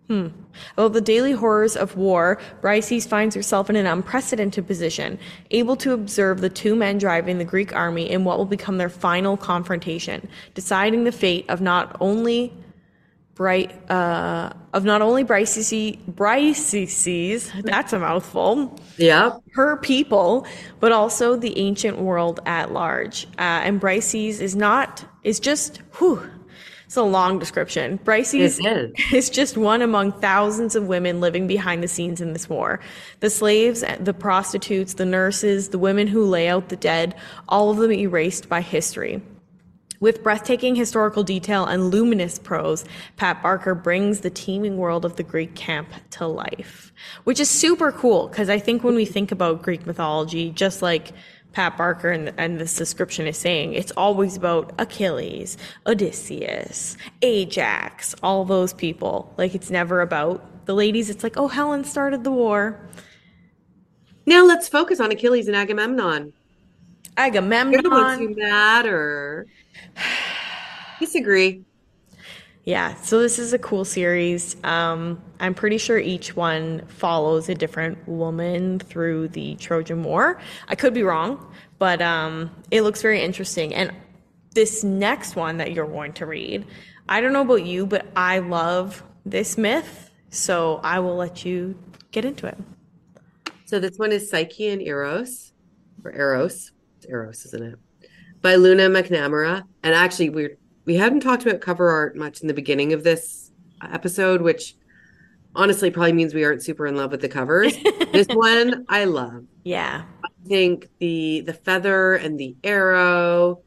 Hmm. 0.08 0.28
About 0.72 0.92
the 0.92 1.00
daily 1.00 1.32
horrors 1.32 1.76
of 1.76 1.96
war, 1.96 2.38
Briseis 2.62 3.06
finds 3.06 3.34
herself 3.34 3.68
in 3.70 3.76
an 3.76 3.86
unprecedented 3.86 4.66
position, 4.66 5.18
able 5.50 5.76
to 5.76 5.92
observe 5.92 6.40
the 6.40 6.50
two 6.50 6.76
men 6.76 6.98
driving 6.98 7.38
the 7.38 7.44
Greek 7.44 7.74
army 7.74 8.10
in 8.10 8.24
what 8.24 8.38
will 8.38 8.44
become 8.46 8.78
their 8.78 8.88
final 8.88 9.36
confrontation, 9.36 10.28
deciding 10.54 11.04
the 11.04 11.12
fate 11.12 11.44
of 11.48 11.60
not 11.60 11.96
only 12.00 12.52
bright 13.34 13.70
uh, 13.90 14.50
of 14.72 14.84
not 14.84 15.02
only 15.02 15.22
Briseis, 15.22 15.98
Briseis, 16.10 17.62
that's 17.62 17.92
a 17.92 17.98
mouthful, 17.98 18.80
Yep. 18.96 19.42
her 19.52 19.76
people, 19.76 20.46
but 20.80 20.90
also 20.90 21.36
the 21.36 21.56
ancient 21.58 21.98
world 21.98 22.40
at 22.46 22.72
large. 22.72 23.26
Uh, 23.38 23.60
and 23.62 23.78
Briseis 23.80 24.40
is 24.40 24.56
not 24.56 25.04
is 25.22 25.38
just 25.38 25.78
whew, 25.98 26.22
it's 26.86 26.96
a 26.96 27.02
long 27.02 27.40
description. 27.40 27.98
It 28.60 28.64
is. 28.64 28.92
is 29.12 29.28
just 29.28 29.56
one 29.56 29.82
among 29.82 30.12
thousands 30.20 30.76
of 30.76 30.86
women 30.86 31.20
living 31.20 31.48
behind 31.48 31.82
the 31.82 31.88
scenes 31.88 32.20
in 32.20 32.32
this 32.32 32.48
war. 32.48 32.78
The 33.18 33.28
slaves, 33.28 33.84
the 33.98 34.14
prostitutes, 34.14 34.94
the 34.94 35.04
nurses, 35.04 35.70
the 35.70 35.80
women 35.80 36.06
who 36.06 36.24
lay 36.24 36.48
out 36.48 36.68
the 36.68 36.76
dead, 36.76 37.16
all 37.48 37.70
of 37.70 37.78
them 37.78 37.90
erased 37.90 38.48
by 38.48 38.60
history. 38.60 39.20
With 39.98 40.22
breathtaking 40.22 40.76
historical 40.76 41.24
detail 41.24 41.64
and 41.64 41.90
luminous 41.90 42.38
prose, 42.38 42.84
Pat 43.16 43.42
Barker 43.42 43.74
brings 43.74 44.20
the 44.20 44.30
teeming 44.30 44.76
world 44.76 45.04
of 45.04 45.16
the 45.16 45.22
Greek 45.22 45.54
camp 45.54 45.88
to 46.10 46.26
life, 46.26 46.92
which 47.24 47.40
is 47.40 47.48
super 47.48 47.90
cool 47.90 48.28
because 48.28 48.50
I 48.50 48.58
think 48.58 48.84
when 48.84 48.94
we 48.94 49.06
think 49.06 49.32
about 49.32 49.62
Greek 49.62 49.86
mythology, 49.86 50.50
just 50.50 50.82
like 50.82 51.12
Pat 51.56 51.78
Barker 51.78 52.10
and, 52.10 52.34
and 52.36 52.60
this 52.60 52.76
description 52.76 53.26
is 53.26 53.38
saying, 53.38 53.72
it's 53.72 53.90
always 53.92 54.36
about 54.36 54.74
Achilles, 54.78 55.56
Odysseus, 55.86 56.98
Ajax, 57.22 58.14
all 58.22 58.44
those 58.44 58.74
people. 58.74 59.32
Like 59.38 59.54
it's 59.54 59.70
never 59.70 60.02
about 60.02 60.66
the 60.66 60.74
ladies. 60.74 61.08
It's 61.08 61.22
like, 61.22 61.38
oh, 61.38 61.48
Helen 61.48 61.84
started 61.84 62.24
the 62.24 62.30
war. 62.30 62.78
Now 64.26 64.44
let's 64.44 64.68
focus 64.68 65.00
on 65.00 65.10
Achilles 65.10 65.48
and 65.48 65.56
Agamemnon. 65.56 66.34
They're 67.16 67.30
the 67.30 67.40
ones 67.88 68.18
Agamemnon. 68.18 68.18
who 68.18 68.34
matter. 68.34 69.46
Disagree. 71.00 71.64
Yeah, 72.66 72.96
so 72.96 73.20
this 73.20 73.38
is 73.38 73.52
a 73.52 73.60
cool 73.60 73.84
series. 73.84 74.56
Um, 74.64 75.22
I'm 75.38 75.54
pretty 75.54 75.78
sure 75.78 75.98
each 75.98 76.34
one 76.34 76.84
follows 76.88 77.48
a 77.48 77.54
different 77.54 78.08
woman 78.08 78.80
through 78.80 79.28
the 79.28 79.54
Trojan 79.54 80.02
War. 80.02 80.40
I 80.66 80.74
could 80.74 80.92
be 80.92 81.04
wrong, 81.04 81.54
but 81.78 82.02
um, 82.02 82.50
it 82.72 82.82
looks 82.82 83.02
very 83.02 83.22
interesting. 83.22 83.72
And 83.72 83.92
this 84.52 84.82
next 84.82 85.36
one 85.36 85.58
that 85.58 85.74
you're 85.74 85.86
going 85.86 86.12
to 86.14 86.26
read, 86.26 86.66
I 87.08 87.20
don't 87.20 87.32
know 87.32 87.42
about 87.42 87.64
you, 87.64 87.86
but 87.86 88.04
I 88.16 88.40
love 88.40 89.04
this 89.24 89.56
myth, 89.56 90.10
so 90.30 90.80
I 90.82 90.98
will 90.98 91.14
let 91.14 91.44
you 91.44 91.78
get 92.10 92.24
into 92.24 92.48
it. 92.48 92.58
So 93.66 93.78
this 93.78 93.96
one 93.96 94.10
is 94.10 94.28
Psyche 94.28 94.70
and 94.70 94.82
Eros, 94.82 95.52
or 96.04 96.12
Eros. 96.12 96.72
It's 96.96 97.06
Eros, 97.06 97.46
isn't 97.46 97.62
it? 97.62 97.78
By 98.42 98.56
Luna 98.56 98.88
McNamara. 98.88 99.62
And 99.84 99.94
actually, 99.94 100.30
we 100.30 100.48
we 100.86 100.96
hadn't 100.96 101.20
talked 101.20 101.44
about 101.44 101.60
cover 101.60 101.90
art 101.90 102.16
much 102.16 102.40
in 102.40 102.48
the 102.48 102.54
beginning 102.54 102.92
of 102.92 103.04
this 103.04 103.50
episode, 103.82 104.40
which 104.40 104.74
honestly 105.54 105.90
probably 105.90 106.12
means 106.12 106.32
we 106.32 106.44
aren't 106.44 106.62
super 106.62 106.86
in 106.86 106.96
love 106.96 107.10
with 107.10 107.20
the 107.20 107.28
covers. 107.28 107.76
this 108.12 108.28
one 108.28 108.86
I 108.88 109.04
love. 109.04 109.44
Yeah, 109.64 110.04
I 110.24 110.28
think 110.46 110.88
the 110.98 111.40
the 111.40 111.52
feather 111.52 112.14
and 112.14 112.38
the 112.38 112.56
arrow, 112.64 113.62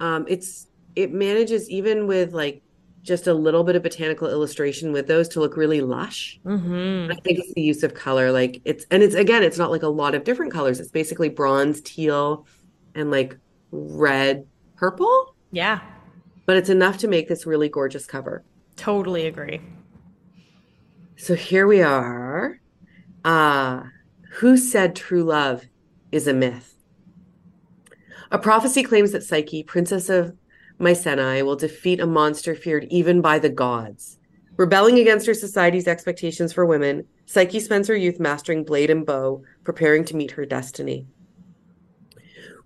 um, 0.00 0.26
it's 0.28 0.66
it 0.96 1.12
manages 1.12 1.70
even 1.70 2.06
with 2.06 2.32
like 2.32 2.62
just 3.02 3.28
a 3.28 3.34
little 3.34 3.62
bit 3.62 3.76
of 3.76 3.84
botanical 3.84 4.28
illustration 4.28 4.90
with 4.90 5.06
those 5.06 5.28
to 5.28 5.38
look 5.38 5.56
really 5.56 5.80
lush. 5.80 6.40
mm-hmm. 6.44 7.12
I 7.12 7.14
think 7.20 7.38
it's 7.38 7.54
the 7.54 7.62
use 7.62 7.84
of 7.84 7.94
color. 7.94 8.32
Like 8.32 8.60
it's, 8.64 8.84
and 8.90 9.00
it's 9.00 9.14
again, 9.14 9.44
it's 9.44 9.58
not 9.58 9.70
like 9.70 9.84
a 9.84 9.88
lot 9.88 10.16
of 10.16 10.24
different 10.24 10.52
colors. 10.52 10.80
It's 10.80 10.90
basically 10.90 11.28
bronze, 11.28 11.80
teal, 11.80 12.46
and 12.96 13.12
like 13.12 13.38
red, 13.70 14.44
purple, 14.74 15.36
yeah, 15.52 15.80
but 16.46 16.56
it's 16.56 16.70
enough 16.70 16.96
to 16.98 17.08
make 17.08 17.28
this 17.28 17.44
really 17.44 17.68
gorgeous 17.68 18.06
cover. 18.06 18.44
totally 18.76 19.26
agree. 19.26 19.60
So 21.16 21.34
here 21.34 21.66
we 21.66 21.82
are. 21.82 22.60
Uh, 23.24 23.84
who 24.34 24.56
said 24.56 24.94
true 24.94 25.24
love 25.24 25.64
is 26.12 26.26
a 26.26 26.34
myth? 26.34 26.74
A 28.30 28.38
prophecy 28.38 28.82
claims 28.82 29.12
that 29.12 29.22
Psyche, 29.22 29.62
princess 29.62 30.08
of 30.08 30.36
Mycenae, 30.78 31.42
will 31.42 31.56
defeat 31.56 32.00
a 32.00 32.06
monster 32.06 32.54
feared 32.54 32.86
even 32.90 33.20
by 33.20 33.38
the 33.38 33.48
gods. 33.48 34.18
Rebelling 34.56 34.98
against 34.98 35.26
her 35.26 35.34
society's 35.34 35.88
expectations 35.88 36.52
for 36.52 36.66
women, 36.66 37.06
Psyche 37.24 37.60
spends 37.60 37.88
her 37.88 37.96
youth 37.96 38.20
mastering 38.20 38.64
blade 38.64 38.90
and 38.90 39.04
bow, 39.04 39.42
preparing 39.64 40.04
to 40.06 40.16
meet 40.16 40.32
her 40.32 40.44
destiny. 40.44 41.06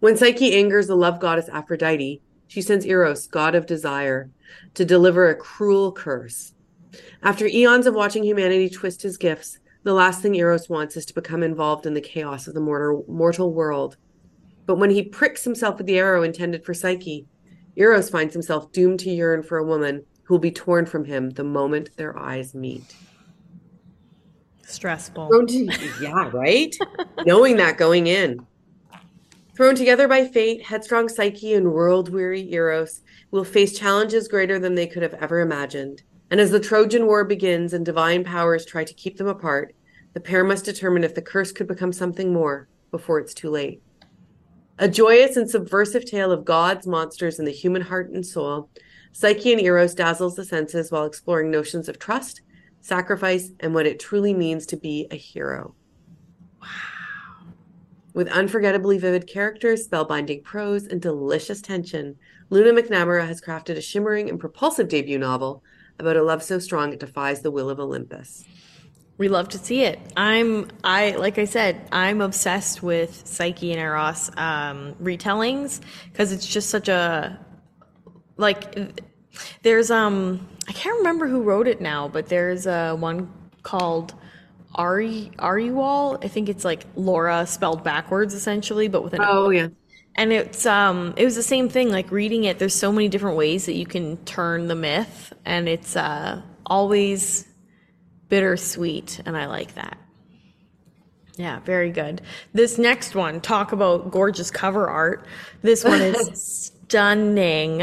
When 0.00 0.16
Psyche 0.16 0.54
angers 0.54 0.86
the 0.86 0.96
love 0.96 1.20
goddess 1.20 1.48
Aphrodite, 1.48 2.22
she 2.50 2.60
sends 2.60 2.84
Eros, 2.84 3.28
god 3.28 3.54
of 3.54 3.64
desire, 3.64 4.28
to 4.74 4.84
deliver 4.84 5.28
a 5.28 5.36
cruel 5.36 5.92
curse. 5.92 6.52
After 7.22 7.46
eons 7.46 7.86
of 7.86 7.94
watching 7.94 8.24
humanity 8.24 8.68
twist 8.68 9.02
his 9.02 9.16
gifts, 9.16 9.60
the 9.84 9.92
last 9.92 10.20
thing 10.20 10.34
Eros 10.34 10.68
wants 10.68 10.96
is 10.96 11.06
to 11.06 11.14
become 11.14 11.44
involved 11.44 11.86
in 11.86 11.94
the 11.94 12.00
chaos 12.00 12.48
of 12.48 12.54
the 12.54 12.60
mortal, 12.60 13.04
mortal 13.06 13.54
world. 13.54 13.96
But 14.66 14.78
when 14.78 14.90
he 14.90 15.04
pricks 15.04 15.44
himself 15.44 15.78
with 15.78 15.86
the 15.86 15.98
arrow 15.98 16.24
intended 16.24 16.64
for 16.64 16.74
Psyche, 16.74 17.24
Eros 17.76 18.10
finds 18.10 18.34
himself 18.34 18.72
doomed 18.72 18.98
to 19.00 19.10
yearn 19.10 19.44
for 19.44 19.58
a 19.58 19.64
woman 19.64 20.04
who 20.24 20.34
will 20.34 20.40
be 20.40 20.50
torn 20.50 20.86
from 20.86 21.04
him 21.04 21.30
the 21.30 21.44
moment 21.44 21.96
their 21.96 22.18
eyes 22.18 22.52
meet. 22.52 22.96
Stressful. 24.66 25.28
Yeah, 26.02 26.28
right? 26.32 26.74
Knowing 27.24 27.58
that 27.58 27.78
going 27.78 28.08
in. 28.08 28.44
Thrown 29.60 29.74
together 29.74 30.08
by 30.08 30.26
fate, 30.26 30.64
headstrong 30.64 31.06
Psyche 31.10 31.52
and 31.52 31.70
world 31.70 32.08
weary 32.08 32.50
Eros 32.50 33.02
will 33.30 33.44
face 33.44 33.78
challenges 33.78 34.26
greater 34.26 34.58
than 34.58 34.74
they 34.74 34.86
could 34.86 35.02
have 35.02 35.12
ever 35.12 35.40
imagined. 35.40 36.02
And 36.30 36.40
as 36.40 36.50
the 36.50 36.58
Trojan 36.58 37.04
War 37.04 37.26
begins 37.26 37.74
and 37.74 37.84
divine 37.84 38.24
powers 38.24 38.64
try 38.64 38.84
to 38.84 38.94
keep 38.94 39.18
them 39.18 39.26
apart, 39.26 39.74
the 40.14 40.20
pair 40.20 40.44
must 40.44 40.64
determine 40.64 41.04
if 41.04 41.14
the 41.14 41.20
curse 41.20 41.52
could 41.52 41.66
become 41.66 41.92
something 41.92 42.32
more 42.32 42.68
before 42.90 43.18
it's 43.18 43.34
too 43.34 43.50
late. 43.50 43.82
A 44.78 44.88
joyous 44.88 45.36
and 45.36 45.50
subversive 45.50 46.06
tale 46.06 46.32
of 46.32 46.46
gods, 46.46 46.86
monsters, 46.86 47.38
and 47.38 47.46
the 47.46 47.52
human 47.52 47.82
heart 47.82 48.08
and 48.08 48.24
soul, 48.24 48.70
Psyche 49.12 49.52
and 49.52 49.60
Eros 49.60 49.94
dazzles 49.94 50.36
the 50.36 50.44
senses 50.46 50.90
while 50.90 51.04
exploring 51.04 51.50
notions 51.50 51.86
of 51.86 51.98
trust, 51.98 52.40
sacrifice, 52.80 53.50
and 53.60 53.74
what 53.74 53.84
it 53.84 54.00
truly 54.00 54.32
means 54.32 54.64
to 54.64 54.78
be 54.78 55.06
a 55.10 55.16
hero. 55.16 55.74
Wow. 56.62 56.89
With 58.12 58.28
unforgettably 58.28 58.98
vivid 58.98 59.26
characters, 59.26 59.86
spellbinding 59.86 60.42
prose, 60.42 60.86
and 60.86 61.00
delicious 61.00 61.60
tension, 61.60 62.16
Luna 62.50 62.80
McNamara 62.80 63.26
has 63.26 63.40
crafted 63.40 63.76
a 63.76 63.80
shimmering 63.80 64.28
and 64.28 64.40
propulsive 64.40 64.88
debut 64.88 65.18
novel 65.18 65.62
about 65.98 66.16
a 66.16 66.22
love 66.22 66.42
so 66.42 66.58
strong 66.58 66.92
it 66.92 66.98
defies 66.98 67.42
the 67.42 67.50
will 67.50 67.70
of 67.70 67.78
Olympus. 67.78 68.44
We 69.18 69.28
love 69.28 69.50
to 69.50 69.58
see 69.58 69.82
it. 69.82 70.00
I'm 70.16 70.68
I 70.82 71.10
like 71.10 71.38
I 71.38 71.44
said, 71.44 71.86
I'm 71.92 72.20
obsessed 72.22 72.82
with 72.82 73.26
Psyche 73.26 73.70
and 73.70 73.80
Eros 73.80 74.30
um, 74.38 74.94
retellings 74.94 75.80
because 76.10 76.32
it's 76.32 76.46
just 76.46 76.70
such 76.70 76.88
a 76.88 77.38
like 78.38 79.02
there's 79.62 79.90
um 79.90 80.48
I 80.66 80.72
can't 80.72 80.96
remember 80.96 81.28
who 81.28 81.42
wrote 81.42 81.68
it 81.68 81.80
now, 81.80 82.08
but 82.08 82.28
there's 82.28 82.66
uh, 82.66 82.96
one 82.96 83.30
called 83.62 84.14
Ari 84.74 85.32
Ariwal. 85.38 86.24
I 86.24 86.28
think 86.28 86.48
it's 86.48 86.64
like 86.64 86.86
Laura 86.96 87.46
spelled 87.46 87.82
backwards 87.84 88.34
essentially, 88.34 88.88
but 88.88 89.02
with 89.02 89.14
an 89.14 89.20
Oh 89.22 89.50
yeah. 89.50 89.68
and 90.16 90.32
it's 90.32 90.64
um 90.66 91.14
it 91.16 91.24
was 91.24 91.34
the 91.36 91.42
same 91.42 91.68
thing 91.68 91.90
like 91.90 92.10
reading 92.10 92.44
it 92.44 92.58
there's 92.58 92.74
so 92.74 92.92
many 92.92 93.08
different 93.08 93.36
ways 93.36 93.66
that 93.66 93.74
you 93.74 93.86
can 93.86 94.16
turn 94.24 94.68
the 94.68 94.74
myth 94.74 95.32
and 95.44 95.68
it's 95.68 95.96
uh 95.96 96.40
always 96.66 97.46
bittersweet 98.28 99.20
and 99.26 99.36
I 99.36 99.46
like 99.46 99.74
that. 99.74 99.98
Yeah, 101.36 101.60
very 101.60 101.90
good. 101.90 102.20
This 102.52 102.76
next 102.76 103.14
one, 103.14 103.40
talk 103.40 103.72
about 103.72 104.10
gorgeous 104.10 104.50
cover 104.50 104.88
art. 104.88 105.24
This 105.62 105.84
one 105.84 106.00
is 106.02 106.70
stunning. 106.84 107.82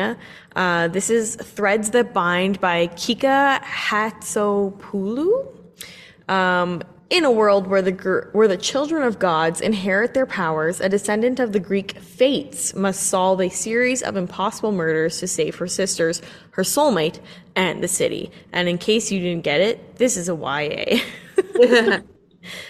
Uh, 0.56 0.88
this 0.90 1.10
is 1.10 1.36
Threads 1.38 1.90
That 1.92 2.14
Bind 2.14 2.62
by 2.62 2.88
Kika 2.88 3.60
Hatsopoulou. 3.64 5.57
Um, 6.28 6.84
in 7.10 7.24
a 7.24 7.32
world 7.32 7.68
where 7.68 7.82
the 7.82 8.28
where 8.34 8.50
the 8.50 8.58
children 8.58 9.04
of 9.04 9.18
gods 9.18 9.62
inherit 9.62 10.14
their 10.14 10.26
powers, 10.26 10.82
a 10.82 10.90
descendant 10.90 11.40
of 11.40 11.54
the 11.54 11.60
Greek 11.60 11.98
Fates 12.00 12.76
must 12.76 13.04
solve 13.04 13.40
a 13.40 13.50
series 13.50 14.02
of 14.04 14.18
impossible 14.18 14.74
murders 14.74 15.20
to 15.20 15.28
save 15.28 15.56
her 15.56 15.68
sisters, 15.68 16.22
her 16.52 16.64
soulmate, 16.64 17.20
and 17.56 17.82
the 17.82 17.88
city. 17.88 18.30
And 18.52 18.68
in 18.68 18.78
case 18.78 19.10
you 19.12 19.20
didn't 19.22 19.44
get 19.44 19.62
it, 19.62 19.96
this 19.96 20.18
is 20.18 20.28
a 20.28 20.36
YA. 20.36 21.00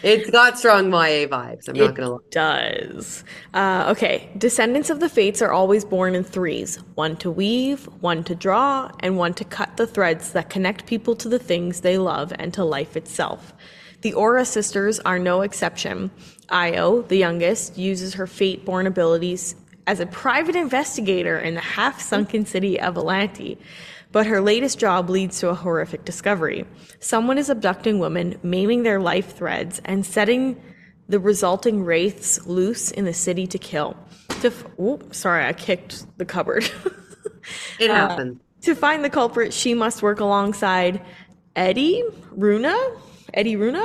It's 0.03 0.29
got 0.29 0.57
strong 0.57 0.91
YA 0.91 1.27
vibes. 1.27 1.67
I'm 1.67 1.75
not 1.75 1.96
gonna 1.96 2.12
lie. 2.12 2.17
It 2.17 2.31
does. 2.31 3.24
Uh, 3.53 3.86
okay, 3.89 4.29
descendants 4.38 4.89
of 4.89 5.00
the 5.00 5.10
fates 5.10 5.41
are 5.41 5.51
always 5.51 5.84
born 5.86 6.15
in 6.15 6.24
threes 6.24 6.77
one 6.96 7.15
to 7.17 7.31
weave, 7.31 7.86
one 8.01 8.24
to 8.25 8.36
draw, 8.36 8.91
and 9.00 9.17
one 9.17 9.34
to 9.36 9.43
cut 9.43 9.77
the 9.77 9.88
threads 9.88 10.31
that 10.34 10.50
connect 10.50 10.86
people 10.86 11.15
to 11.15 11.29
the 11.29 11.39
things 11.39 11.81
they 11.81 11.98
love 11.98 12.34
and 12.39 12.53
to 12.53 12.63
life 12.63 12.98
itself. 12.98 13.53
The 14.01 14.13
Aura 14.13 14.45
sisters 14.45 14.99
are 14.99 15.17
no 15.17 15.41
exception. 15.41 16.12
Io, 16.49 17.02
the 17.02 17.17
youngest, 17.17 17.78
uses 17.78 18.13
her 18.13 18.28
fate 18.28 18.63
born 18.63 18.86
abilities 18.88 19.56
as 19.88 19.99
a 19.99 20.06
private 20.06 20.56
investigator 20.56 21.39
in 21.39 21.56
the 21.56 21.62
half 21.62 22.02
sunken 22.02 22.45
city 22.45 22.80
of 22.80 22.95
Alanti. 22.95 23.58
But 24.12 24.26
her 24.28 24.41
latest 24.41 24.80
job 24.80 25.10
leads 25.10 25.39
to 25.39 25.50
a 25.50 25.54
horrific 25.56 26.06
discovery. 26.06 26.65
Someone 27.00 27.38
is 27.38 27.50
abducting 27.50 28.00
women, 28.00 28.39
maiming 28.43 28.84
their 28.84 29.00
life 29.00 29.36
threads, 29.36 29.82
and 29.86 30.06
setting 30.06 30.62
the 31.10 31.20
resulting 31.20 31.84
wraiths 31.84 32.46
loose 32.48 32.91
in 32.91 33.06
the 33.06 33.13
city 33.13 33.48
to 33.48 33.58
kill. 33.58 33.98
To 34.41 34.48
f- 34.48 34.65
Oop, 34.80 35.13
sorry, 35.15 35.46
I 35.46 35.54
kicked 35.54 36.06
the 36.17 36.26
cupboard. 36.26 36.70
Uh, 37.50 37.84
it 37.84 37.89
happened. 37.89 38.41
to 38.63 38.76
find 38.76 39.06
the 39.06 39.10
culprit, 39.10 39.54
she 39.54 39.74
must 39.74 40.02
work 40.02 40.20
alongside 40.20 41.00
Eddie 41.56 42.04
Runa, 42.32 42.76
Eddie 43.34 43.56
Runa, 43.56 43.82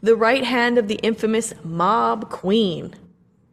the 0.00 0.14
right 0.14 0.44
hand 0.44 0.78
of 0.78 0.86
the 0.86 0.94
infamous 0.96 1.52
Mob 1.64 2.30
Queen. 2.30 2.94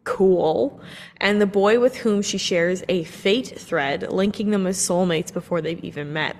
Cool. 0.08 0.80
And 1.18 1.38
the 1.38 1.46
boy 1.46 1.78
with 1.80 1.98
whom 1.98 2.22
she 2.22 2.38
shares 2.38 2.82
a 2.88 3.04
fate 3.04 3.54
thread, 3.58 4.10
linking 4.10 4.50
them 4.50 4.66
as 4.66 4.78
soulmates 4.78 5.30
before 5.30 5.60
they've 5.60 5.84
even 5.84 6.14
met. 6.14 6.34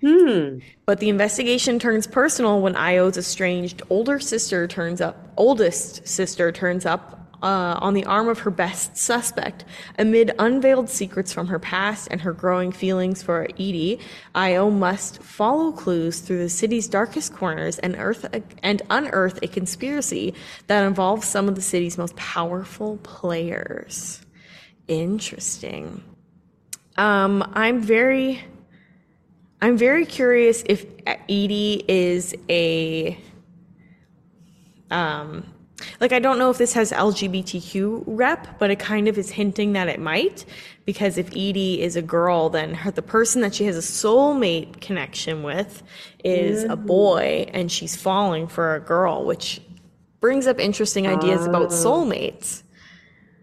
Hmm. 0.00 0.58
But 0.84 0.98
the 0.98 1.08
investigation 1.08 1.78
turns 1.78 2.08
personal 2.08 2.60
when 2.60 2.74
Io's 2.74 3.16
estranged 3.16 3.82
older 3.88 4.18
sister 4.18 4.66
turns 4.66 5.00
up, 5.00 5.32
oldest 5.36 6.08
sister 6.08 6.50
turns 6.50 6.84
up 6.84 7.23
uh, 7.44 7.78
on 7.82 7.92
the 7.92 8.06
arm 8.06 8.28
of 8.28 8.38
her 8.40 8.50
best 8.50 8.96
suspect. 8.96 9.66
Amid 9.98 10.32
unveiled 10.38 10.88
secrets 10.88 11.30
from 11.32 11.46
her 11.48 11.58
past 11.58 12.08
and 12.10 12.22
her 12.22 12.32
growing 12.32 12.72
feelings 12.72 13.22
for 13.22 13.46
Edie, 13.58 14.00
Io 14.34 14.70
must 14.70 15.22
follow 15.22 15.70
clues 15.70 16.20
through 16.20 16.38
the 16.38 16.48
city's 16.48 16.88
darkest 16.88 17.34
corners 17.34 17.78
and 17.78 17.96
earth 17.98 18.26
and 18.62 18.80
unearth 18.88 19.38
a 19.42 19.46
conspiracy 19.46 20.34
that 20.68 20.86
involves 20.86 21.28
some 21.28 21.46
of 21.46 21.54
the 21.54 21.60
city's 21.60 21.98
most 21.98 22.16
powerful 22.16 22.96
players. 23.02 24.24
Interesting. 24.88 26.02
Um, 26.96 27.48
I'm 27.52 27.82
very 27.82 28.42
I'm 29.60 29.76
very 29.76 30.06
curious 30.06 30.62
if 30.66 30.86
Edie 31.06 31.84
is 31.88 32.34
a 32.48 33.18
um 34.90 35.53
like 36.00 36.12
I 36.12 36.18
don't 36.18 36.38
know 36.38 36.50
if 36.50 36.58
this 36.58 36.72
has 36.74 36.92
LGBTQ 36.92 38.04
rep, 38.06 38.58
but 38.58 38.70
it 38.70 38.78
kind 38.78 39.08
of 39.08 39.18
is 39.18 39.30
hinting 39.30 39.72
that 39.74 39.88
it 39.88 40.00
might 40.00 40.44
because 40.84 41.18
if 41.18 41.28
Edie 41.30 41.80
is 41.80 41.96
a 41.96 42.02
girl, 42.02 42.48
then 42.50 42.74
her 42.74 42.90
the 42.90 43.02
person 43.02 43.40
that 43.42 43.54
she 43.54 43.64
has 43.64 43.76
a 43.76 43.80
soulmate 43.80 44.80
connection 44.80 45.42
with 45.42 45.82
is 46.22 46.64
a 46.64 46.76
boy 46.76 47.46
and 47.52 47.70
she's 47.70 47.96
falling 47.96 48.46
for 48.46 48.74
a 48.74 48.80
girl, 48.80 49.24
which 49.24 49.60
brings 50.20 50.46
up 50.46 50.58
interesting 50.58 51.06
ideas 51.06 51.46
about 51.46 51.68
soulmates. 51.70 52.62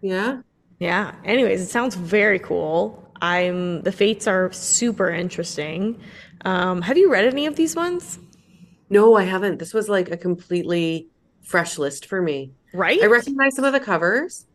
Yeah. 0.02 0.42
Yeah. 0.78 1.14
Anyways, 1.24 1.60
it 1.62 1.68
sounds 1.68 1.94
very 1.94 2.38
cool. 2.38 2.98
I'm 3.20 3.82
the 3.82 3.92
fates 3.92 4.26
are 4.26 4.50
super 4.52 5.08
interesting. 5.08 6.00
Um, 6.44 6.82
have 6.82 6.98
you 6.98 7.10
read 7.10 7.24
any 7.24 7.46
of 7.46 7.54
these 7.54 7.76
ones? 7.76 8.18
No, 8.90 9.14
I 9.14 9.22
haven't. 9.22 9.58
This 9.58 9.72
was 9.72 9.88
like 9.88 10.10
a 10.10 10.16
completely 10.16 11.08
fresh 11.42 11.78
list 11.78 12.06
for 12.06 12.22
me. 12.22 12.52
Right? 12.72 13.02
I 13.02 13.06
recognize 13.06 13.54
some 13.54 13.64
of 13.64 13.72
the 13.72 13.80
covers. 13.80 14.46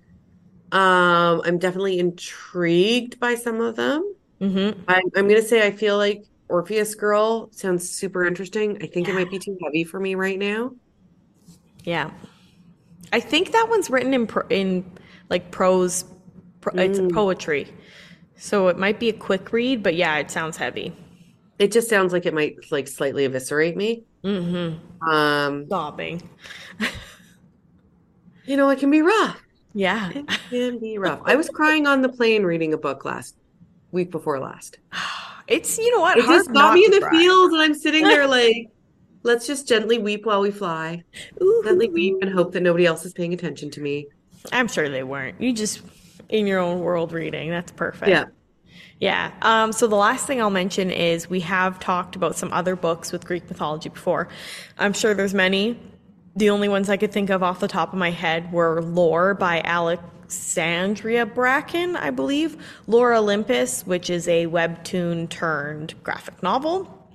Um, 0.71 1.41
I'm 1.45 1.60
definitely 1.60 2.00
intrigued 2.00 3.19
by 3.19 3.36
some 3.36 3.62
of 3.62 3.76
them. 3.76 4.15
Mm-hmm. 4.41 4.82
I'm, 4.88 5.04
I'm 5.15 5.28
gonna 5.28 5.41
say 5.41 5.65
I 5.65 5.71
feel 5.71 5.97
like 5.97 6.26
Orpheus 6.50 6.95
Girl 6.95 7.50
sounds 7.52 7.89
super 7.89 8.26
interesting. 8.26 8.78
I 8.82 8.88
think 8.88 9.08
it 9.08 9.13
might 9.13 9.30
be 9.30 9.39
too 9.39 9.58
heavy 9.63 9.84
for 9.84 10.00
me 10.00 10.15
right 10.15 10.38
now. 10.38 10.73
Yeah. 11.84 12.12
I 13.13 13.19
think 13.19 13.52
that 13.54 13.67
one's 13.69 13.89
written 13.89 14.13
in 14.13 14.28
pro- 14.28 14.47
in 14.50 14.89
like 15.30 15.52
prose. 15.52 16.06
Pro- 16.60 16.73
It's 16.73 17.00
poetry, 17.13 17.71
so 18.36 18.67
it 18.67 18.78
might 18.78 19.00
be 19.00 19.10
a 19.10 19.13
quick 19.13 19.54
read. 19.54 19.84
But 19.84 19.95
yeah, 19.95 20.17
it 20.17 20.30
sounds 20.30 20.58
heavy. 20.58 20.93
It 21.60 21.72
just 21.72 21.89
sounds 21.89 22.13
like 22.13 22.26
it 22.26 22.34
might 22.34 22.56
like 22.72 22.88
slightly 22.88 23.26
eviscerate 23.26 23.76
me. 23.76 24.04
Mm-hmm. 24.24 25.10
Um, 25.10 25.67
Sobbing. 25.70 26.28
you 28.46 28.58
know, 28.58 28.70
it 28.70 28.80
can 28.80 28.91
be 28.91 29.02
rough. 29.02 29.41
Yeah. 29.74 30.12
It 30.12 30.28
can 30.50 30.80
be 30.80 30.98
rough. 30.98 31.22
I 31.26 31.36
was 31.36 31.50
crying 31.50 31.88
on 31.88 32.02
the 32.02 32.10
plane 32.10 32.43
reading 32.43 32.74
a 32.74 32.78
book 32.78 33.06
last 33.06 33.36
week 33.91 34.12
before 34.12 34.39
last. 34.39 34.80
It's 35.48 35.78
you 35.78 35.89
know 35.96 36.02
what 36.02 36.17
It 36.17 36.26
just 36.26 36.52
got 36.52 36.74
me 36.74 36.84
in 36.84 36.91
the 36.91 37.00
cry. 37.00 37.10
fields, 37.10 37.54
and 37.54 37.62
I'm 37.62 37.74
sitting 37.74 38.04
there 38.04 38.28
like, 38.39 38.67
let's 39.24 39.48
just 39.48 39.65
gently 39.65 39.98
weep 39.98 40.26
while 40.26 40.41
we 40.41 40.52
fly. 40.52 41.02
Ooh. 41.41 41.62
Gently 41.63 41.88
weep 41.88 42.17
and 42.22 42.30
hope 42.30 42.52
that 42.52 42.60
nobody 42.60 42.86
else 42.86 43.06
is 43.06 43.13
paying 43.13 43.34
attention 43.34 43.72
to 43.72 43.80
me. 43.80 44.08
I'm 44.52 44.67
sure 44.67 44.89
they 44.89 45.04
weren't. 45.04 45.39
You 45.39 45.54
just 45.54 45.84
in 46.28 46.48
your 46.48 46.60
own 46.60 46.82
world 46.82 47.13
reading. 47.13 47.50
That's 47.50 47.72
perfect. 47.72 48.10
Yeah. 48.10 48.26
Yeah. 49.00 49.32
Um, 49.42 49.74
so 49.74 49.86
the 49.88 49.96
last 49.96 50.26
thing 50.26 50.42
I'll 50.42 50.50
mention 50.50 50.90
is 50.90 51.30
we 51.30 51.42
have 51.42 51.80
talked 51.80 52.16
about 52.16 52.36
some 52.36 52.52
other 52.52 52.76
books 52.76 53.12
with 53.12 53.26
Greek 53.26 53.48
mythology 53.48 53.90
before. 53.90 54.28
I'm 54.78 54.94
sure 54.94 55.14
there's 55.14 55.36
many. 55.36 55.80
The 56.36 56.50
only 56.50 56.68
ones 56.68 56.90
I 56.90 56.98
could 56.98 57.12
think 57.12 57.30
of 57.30 57.44
off 57.44 57.60
the 57.60 57.68
top 57.68 57.94
of 57.94 58.00
my 58.00 58.12
head 58.12 58.52
were 58.52 58.82
Lore 58.82 59.34
by 59.34 59.62
Alexandria 59.62 61.26
Bracken, 61.26 61.96
I 61.96 62.10
believe. 62.10 62.58
Lore 62.88 63.14
Olympus, 63.14 63.86
which 63.86 64.10
is 64.10 64.28
a 64.28 64.48
webtoon 64.48 65.30
turned 65.30 65.94
graphic 66.04 66.42
novel, 66.42 67.08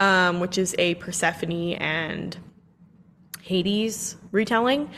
um, 0.00 0.40
which 0.40 0.58
is 0.58 0.74
a 0.78 0.94
Persephone 0.96 1.74
and 1.74 2.36
Hades 3.50 4.16
retelling. 4.30 4.88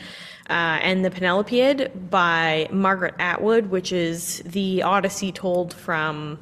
Uh, 0.49 0.77
and 0.81 1.03
the 1.03 1.09
Penelopiad 1.09 2.09
by 2.09 2.67
Margaret 2.71 3.15
Atwood, 3.17 3.67
which 3.67 3.91
is 3.91 4.43
the 4.45 4.83
Odyssey 4.83 5.31
told 5.31 5.73
from 5.73 6.37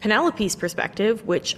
Penelope's 0.00 0.56
perspective, 0.56 1.26
which 1.26 1.56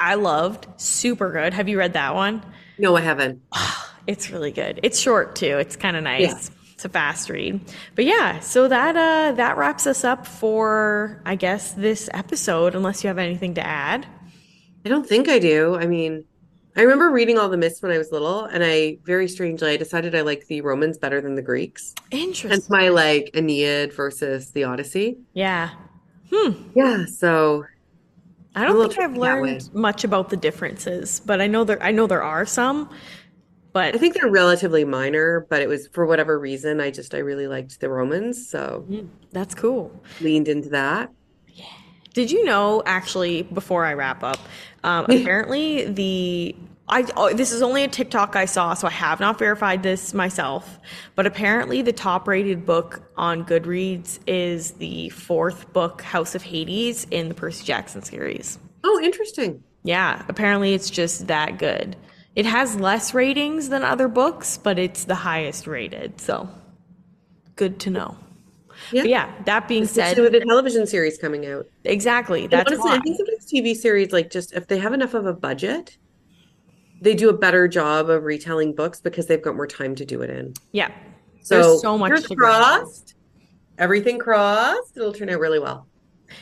I 0.00 0.14
loved. 0.14 0.66
Super 0.78 1.30
good. 1.30 1.52
Have 1.52 1.68
you 1.68 1.78
read 1.78 1.92
that 1.92 2.14
one? 2.14 2.42
No, 2.78 2.96
I 2.96 3.00
haven't. 3.00 3.40
It's 4.06 4.30
really 4.30 4.50
good. 4.50 4.80
It's 4.82 4.98
short 4.98 5.36
too. 5.36 5.58
It's 5.58 5.76
kind 5.76 5.94
of 5.94 6.02
nice. 6.02 6.22
Yeah. 6.22 6.56
It's 6.74 6.84
a 6.84 6.88
fast 6.88 7.28
read. 7.28 7.60
But 7.94 8.06
yeah, 8.06 8.40
so 8.40 8.66
that 8.66 8.96
uh 8.96 9.36
that 9.36 9.56
wraps 9.58 9.86
us 9.86 10.02
up 10.02 10.26
for 10.26 11.22
I 11.24 11.36
guess 11.36 11.72
this 11.72 12.08
episode 12.12 12.74
unless 12.74 13.04
you 13.04 13.08
have 13.08 13.18
anything 13.18 13.54
to 13.54 13.64
add. 13.64 14.06
I 14.84 14.88
don't 14.88 15.06
think 15.06 15.28
I 15.28 15.38
do. 15.38 15.76
I 15.76 15.86
mean, 15.86 16.24
I 16.80 16.84
remember 16.84 17.10
reading 17.10 17.36
all 17.38 17.50
the 17.50 17.58
myths 17.58 17.82
when 17.82 17.92
I 17.92 17.98
was 17.98 18.10
little, 18.10 18.46
and 18.46 18.64
I 18.64 18.96
very 19.04 19.28
strangely 19.28 19.72
I 19.72 19.76
decided 19.76 20.14
I 20.14 20.22
like 20.22 20.46
the 20.46 20.62
Romans 20.62 20.96
better 20.96 21.20
than 21.20 21.34
the 21.34 21.42
Greeks. 21.42 21.94
Interesting. 22.10 22.52
Hence 22.52 22.70
my 22.70 22.88
like 22.88 23.30
Aeneid 23.34 23.92
versus 23.92 24.52
the 24.52 24.64
Odyssey. 24.64 25.18
yeah. 25.34 25.72
Hmm. 26.32 26.52
Yeah, 26.74 27.04
so 27.04 27.66
I 28.54 28.64
don't 28.64 28.88
think 28.88 28.98
I've 28.98 29.18
learned 29.18 29.74
much 29.74 30.04
about 30.04 30.30
the 30.30 30.38
differences, 30.38 31.20
but 31.20 31.42
I 31.42 31.48
know 31.48 31.64
there 31.64 31.82
I 31.82 31.90
know 31.90 32.06
there 32.06 32.22
are 32.22 32.46
some. 32.46 32.88
But 33.74 33.94
I 33.94 33.98
think 33.98 34.14
they're 34.14 34.30
relatively 34.30 34.86
minor, 34.86 35.46
but 35.50 35.60
it 35.60 35.68
was 35.68 35.86
for 35.88 36.06
whatever 36.06 36.38
reason 36.38 36.80
I 36.80 36.90
just 36.90 37.14
I 37.14 37.18
really 37.18 37.46
liked 37.46 37.78
the 37.80 37.90
Romans, 37.90 38.48
so 38.48 38.86
that's 39.32 39.54
cool. 39.54 39.92
leaned 40.22 40.48
into 40.48 40.70
that. 40.70 41.12
Yeah. 41.46 41.66
Did 42.14 42.30
you 42.30 42.42
know, 42.42 42.82
actually, 42.86 43.42
before 43.42 43.84
I 43.84 43.92
wrap 43.92 44.24
up, 44.24 44.38
um, 44.82 45.04
apparently 45.10 45.84
the 45.84 46.56
I 46.90 47.04
oh, 47.16 47.32
this 47.32 47.52
is 47.52 47.62
only 47.62 47.84
a 47.84 47.88
TikTok 47.88 48.36
I 48.36 48.44
saw, 48.44 48.74
so 48.74 48.86
I 48.88 48.90
have 48.90 49.20
not 49.20 49.38
verified 49.38 49.82
this 49.82 50.12
myself. 50.12 50.78
But 51.14 51.26
apparently, 51.26 51.82
the 51.82 51.92
top-rated 51.92 52.66
book 52.66 53.02
on 53.16 53.44
Goodreads 53.44 54.18
is 54.26 54.72
the 54.72 55.08
fourth 55.10 55.72
book, 55.72 56.02
House 56.02 56.34
of 56.34 56.42
Hades, 56.42 57.06
in 57.10 57.28
the 57.28 57.34
Percy 57.34 57.64
Jackson 57.64 58.02
series. 58.02 58.58
Oh, 58.84 59.00
interesting. 59.02 59.62
Yeah, 59.84 60.24
apparently 60.28 60.74
it's 60.74 60.90
just 60.90 61.28
that 61.28 61.58
good. 61.58 61.96
It 62.36 62.46
has 62.46 62.76
less 62.76 63.14
ratings 63.14 63.68
than 63.68 63.82
other 63.82 64.08
books, 64.08 64.58
but 64.58 64.78
it's 64.78 65.04
the 65.04 65.14
highest 65.14 65.66
rated. 65.66 66.20
So 66.20 66.48
good 67.56 67.80
to 67.80 67.90
know. 67.90 68.16
Yeah. 68.92 69.02
But 69.02 69.10
yeah, 69.10 69.32
that 69.44 69.68
being 69.68 69.86
said, 69.86 70.04
Especially 70.04 70.22
with 70.22 70.32
the 70.32 70.40
television 70.40 70.86
series 70.86 71.18
coming 71.18 71.46
out. 71.46 71.66
exactly. 71.84 72.46
That's 72.46 72.70
honestly. 72.70 72.90
I 72.90 72.98
think 73.00 73.16
sometimes 73.16 73.46
TV 73.46 73.76
series, 73.76 74.12
like 74.12 74.30
just 74.30 74.52
if 74.54 74.68
they 74.68 74.78
have 74.78 74.92
enough 74.92 75.14
of 75.14 75.26
a 75.26 75.34
budget, 75.34 75.98
they 77.00 77.14
do 77.14 77.28
a 77.28 77.36
better 77.36 77.68
job 77.68 78.10
of 78.10 78.24
retelling 78.24 78.74
books 78.74 79.00
because 79.00 79.26
they've 79.26 79.42
got 79.42 79.56
more 79.56 79.66
time 79.66 79.94
to 79.96 80.04
do 80.04 80.22
it 80.22 80.30
in. 80.30 80.54
Yeah. 80.72 80.90
So, 81.42 81.62
There's 81.62 81.82
so 81.82 81.98
much 81.98 82.22
to 82.24 82.34
go 82.34 82.44
on. 82.46 82.82
crossed, 82.82 83.14
everything 83.78 84.18
crossed, 84.18 84.96
it'll 84.96 85.12
turn 85.12 85.30
out 85.30 85.40
really 85.40 85.58
well. 85.58 85.86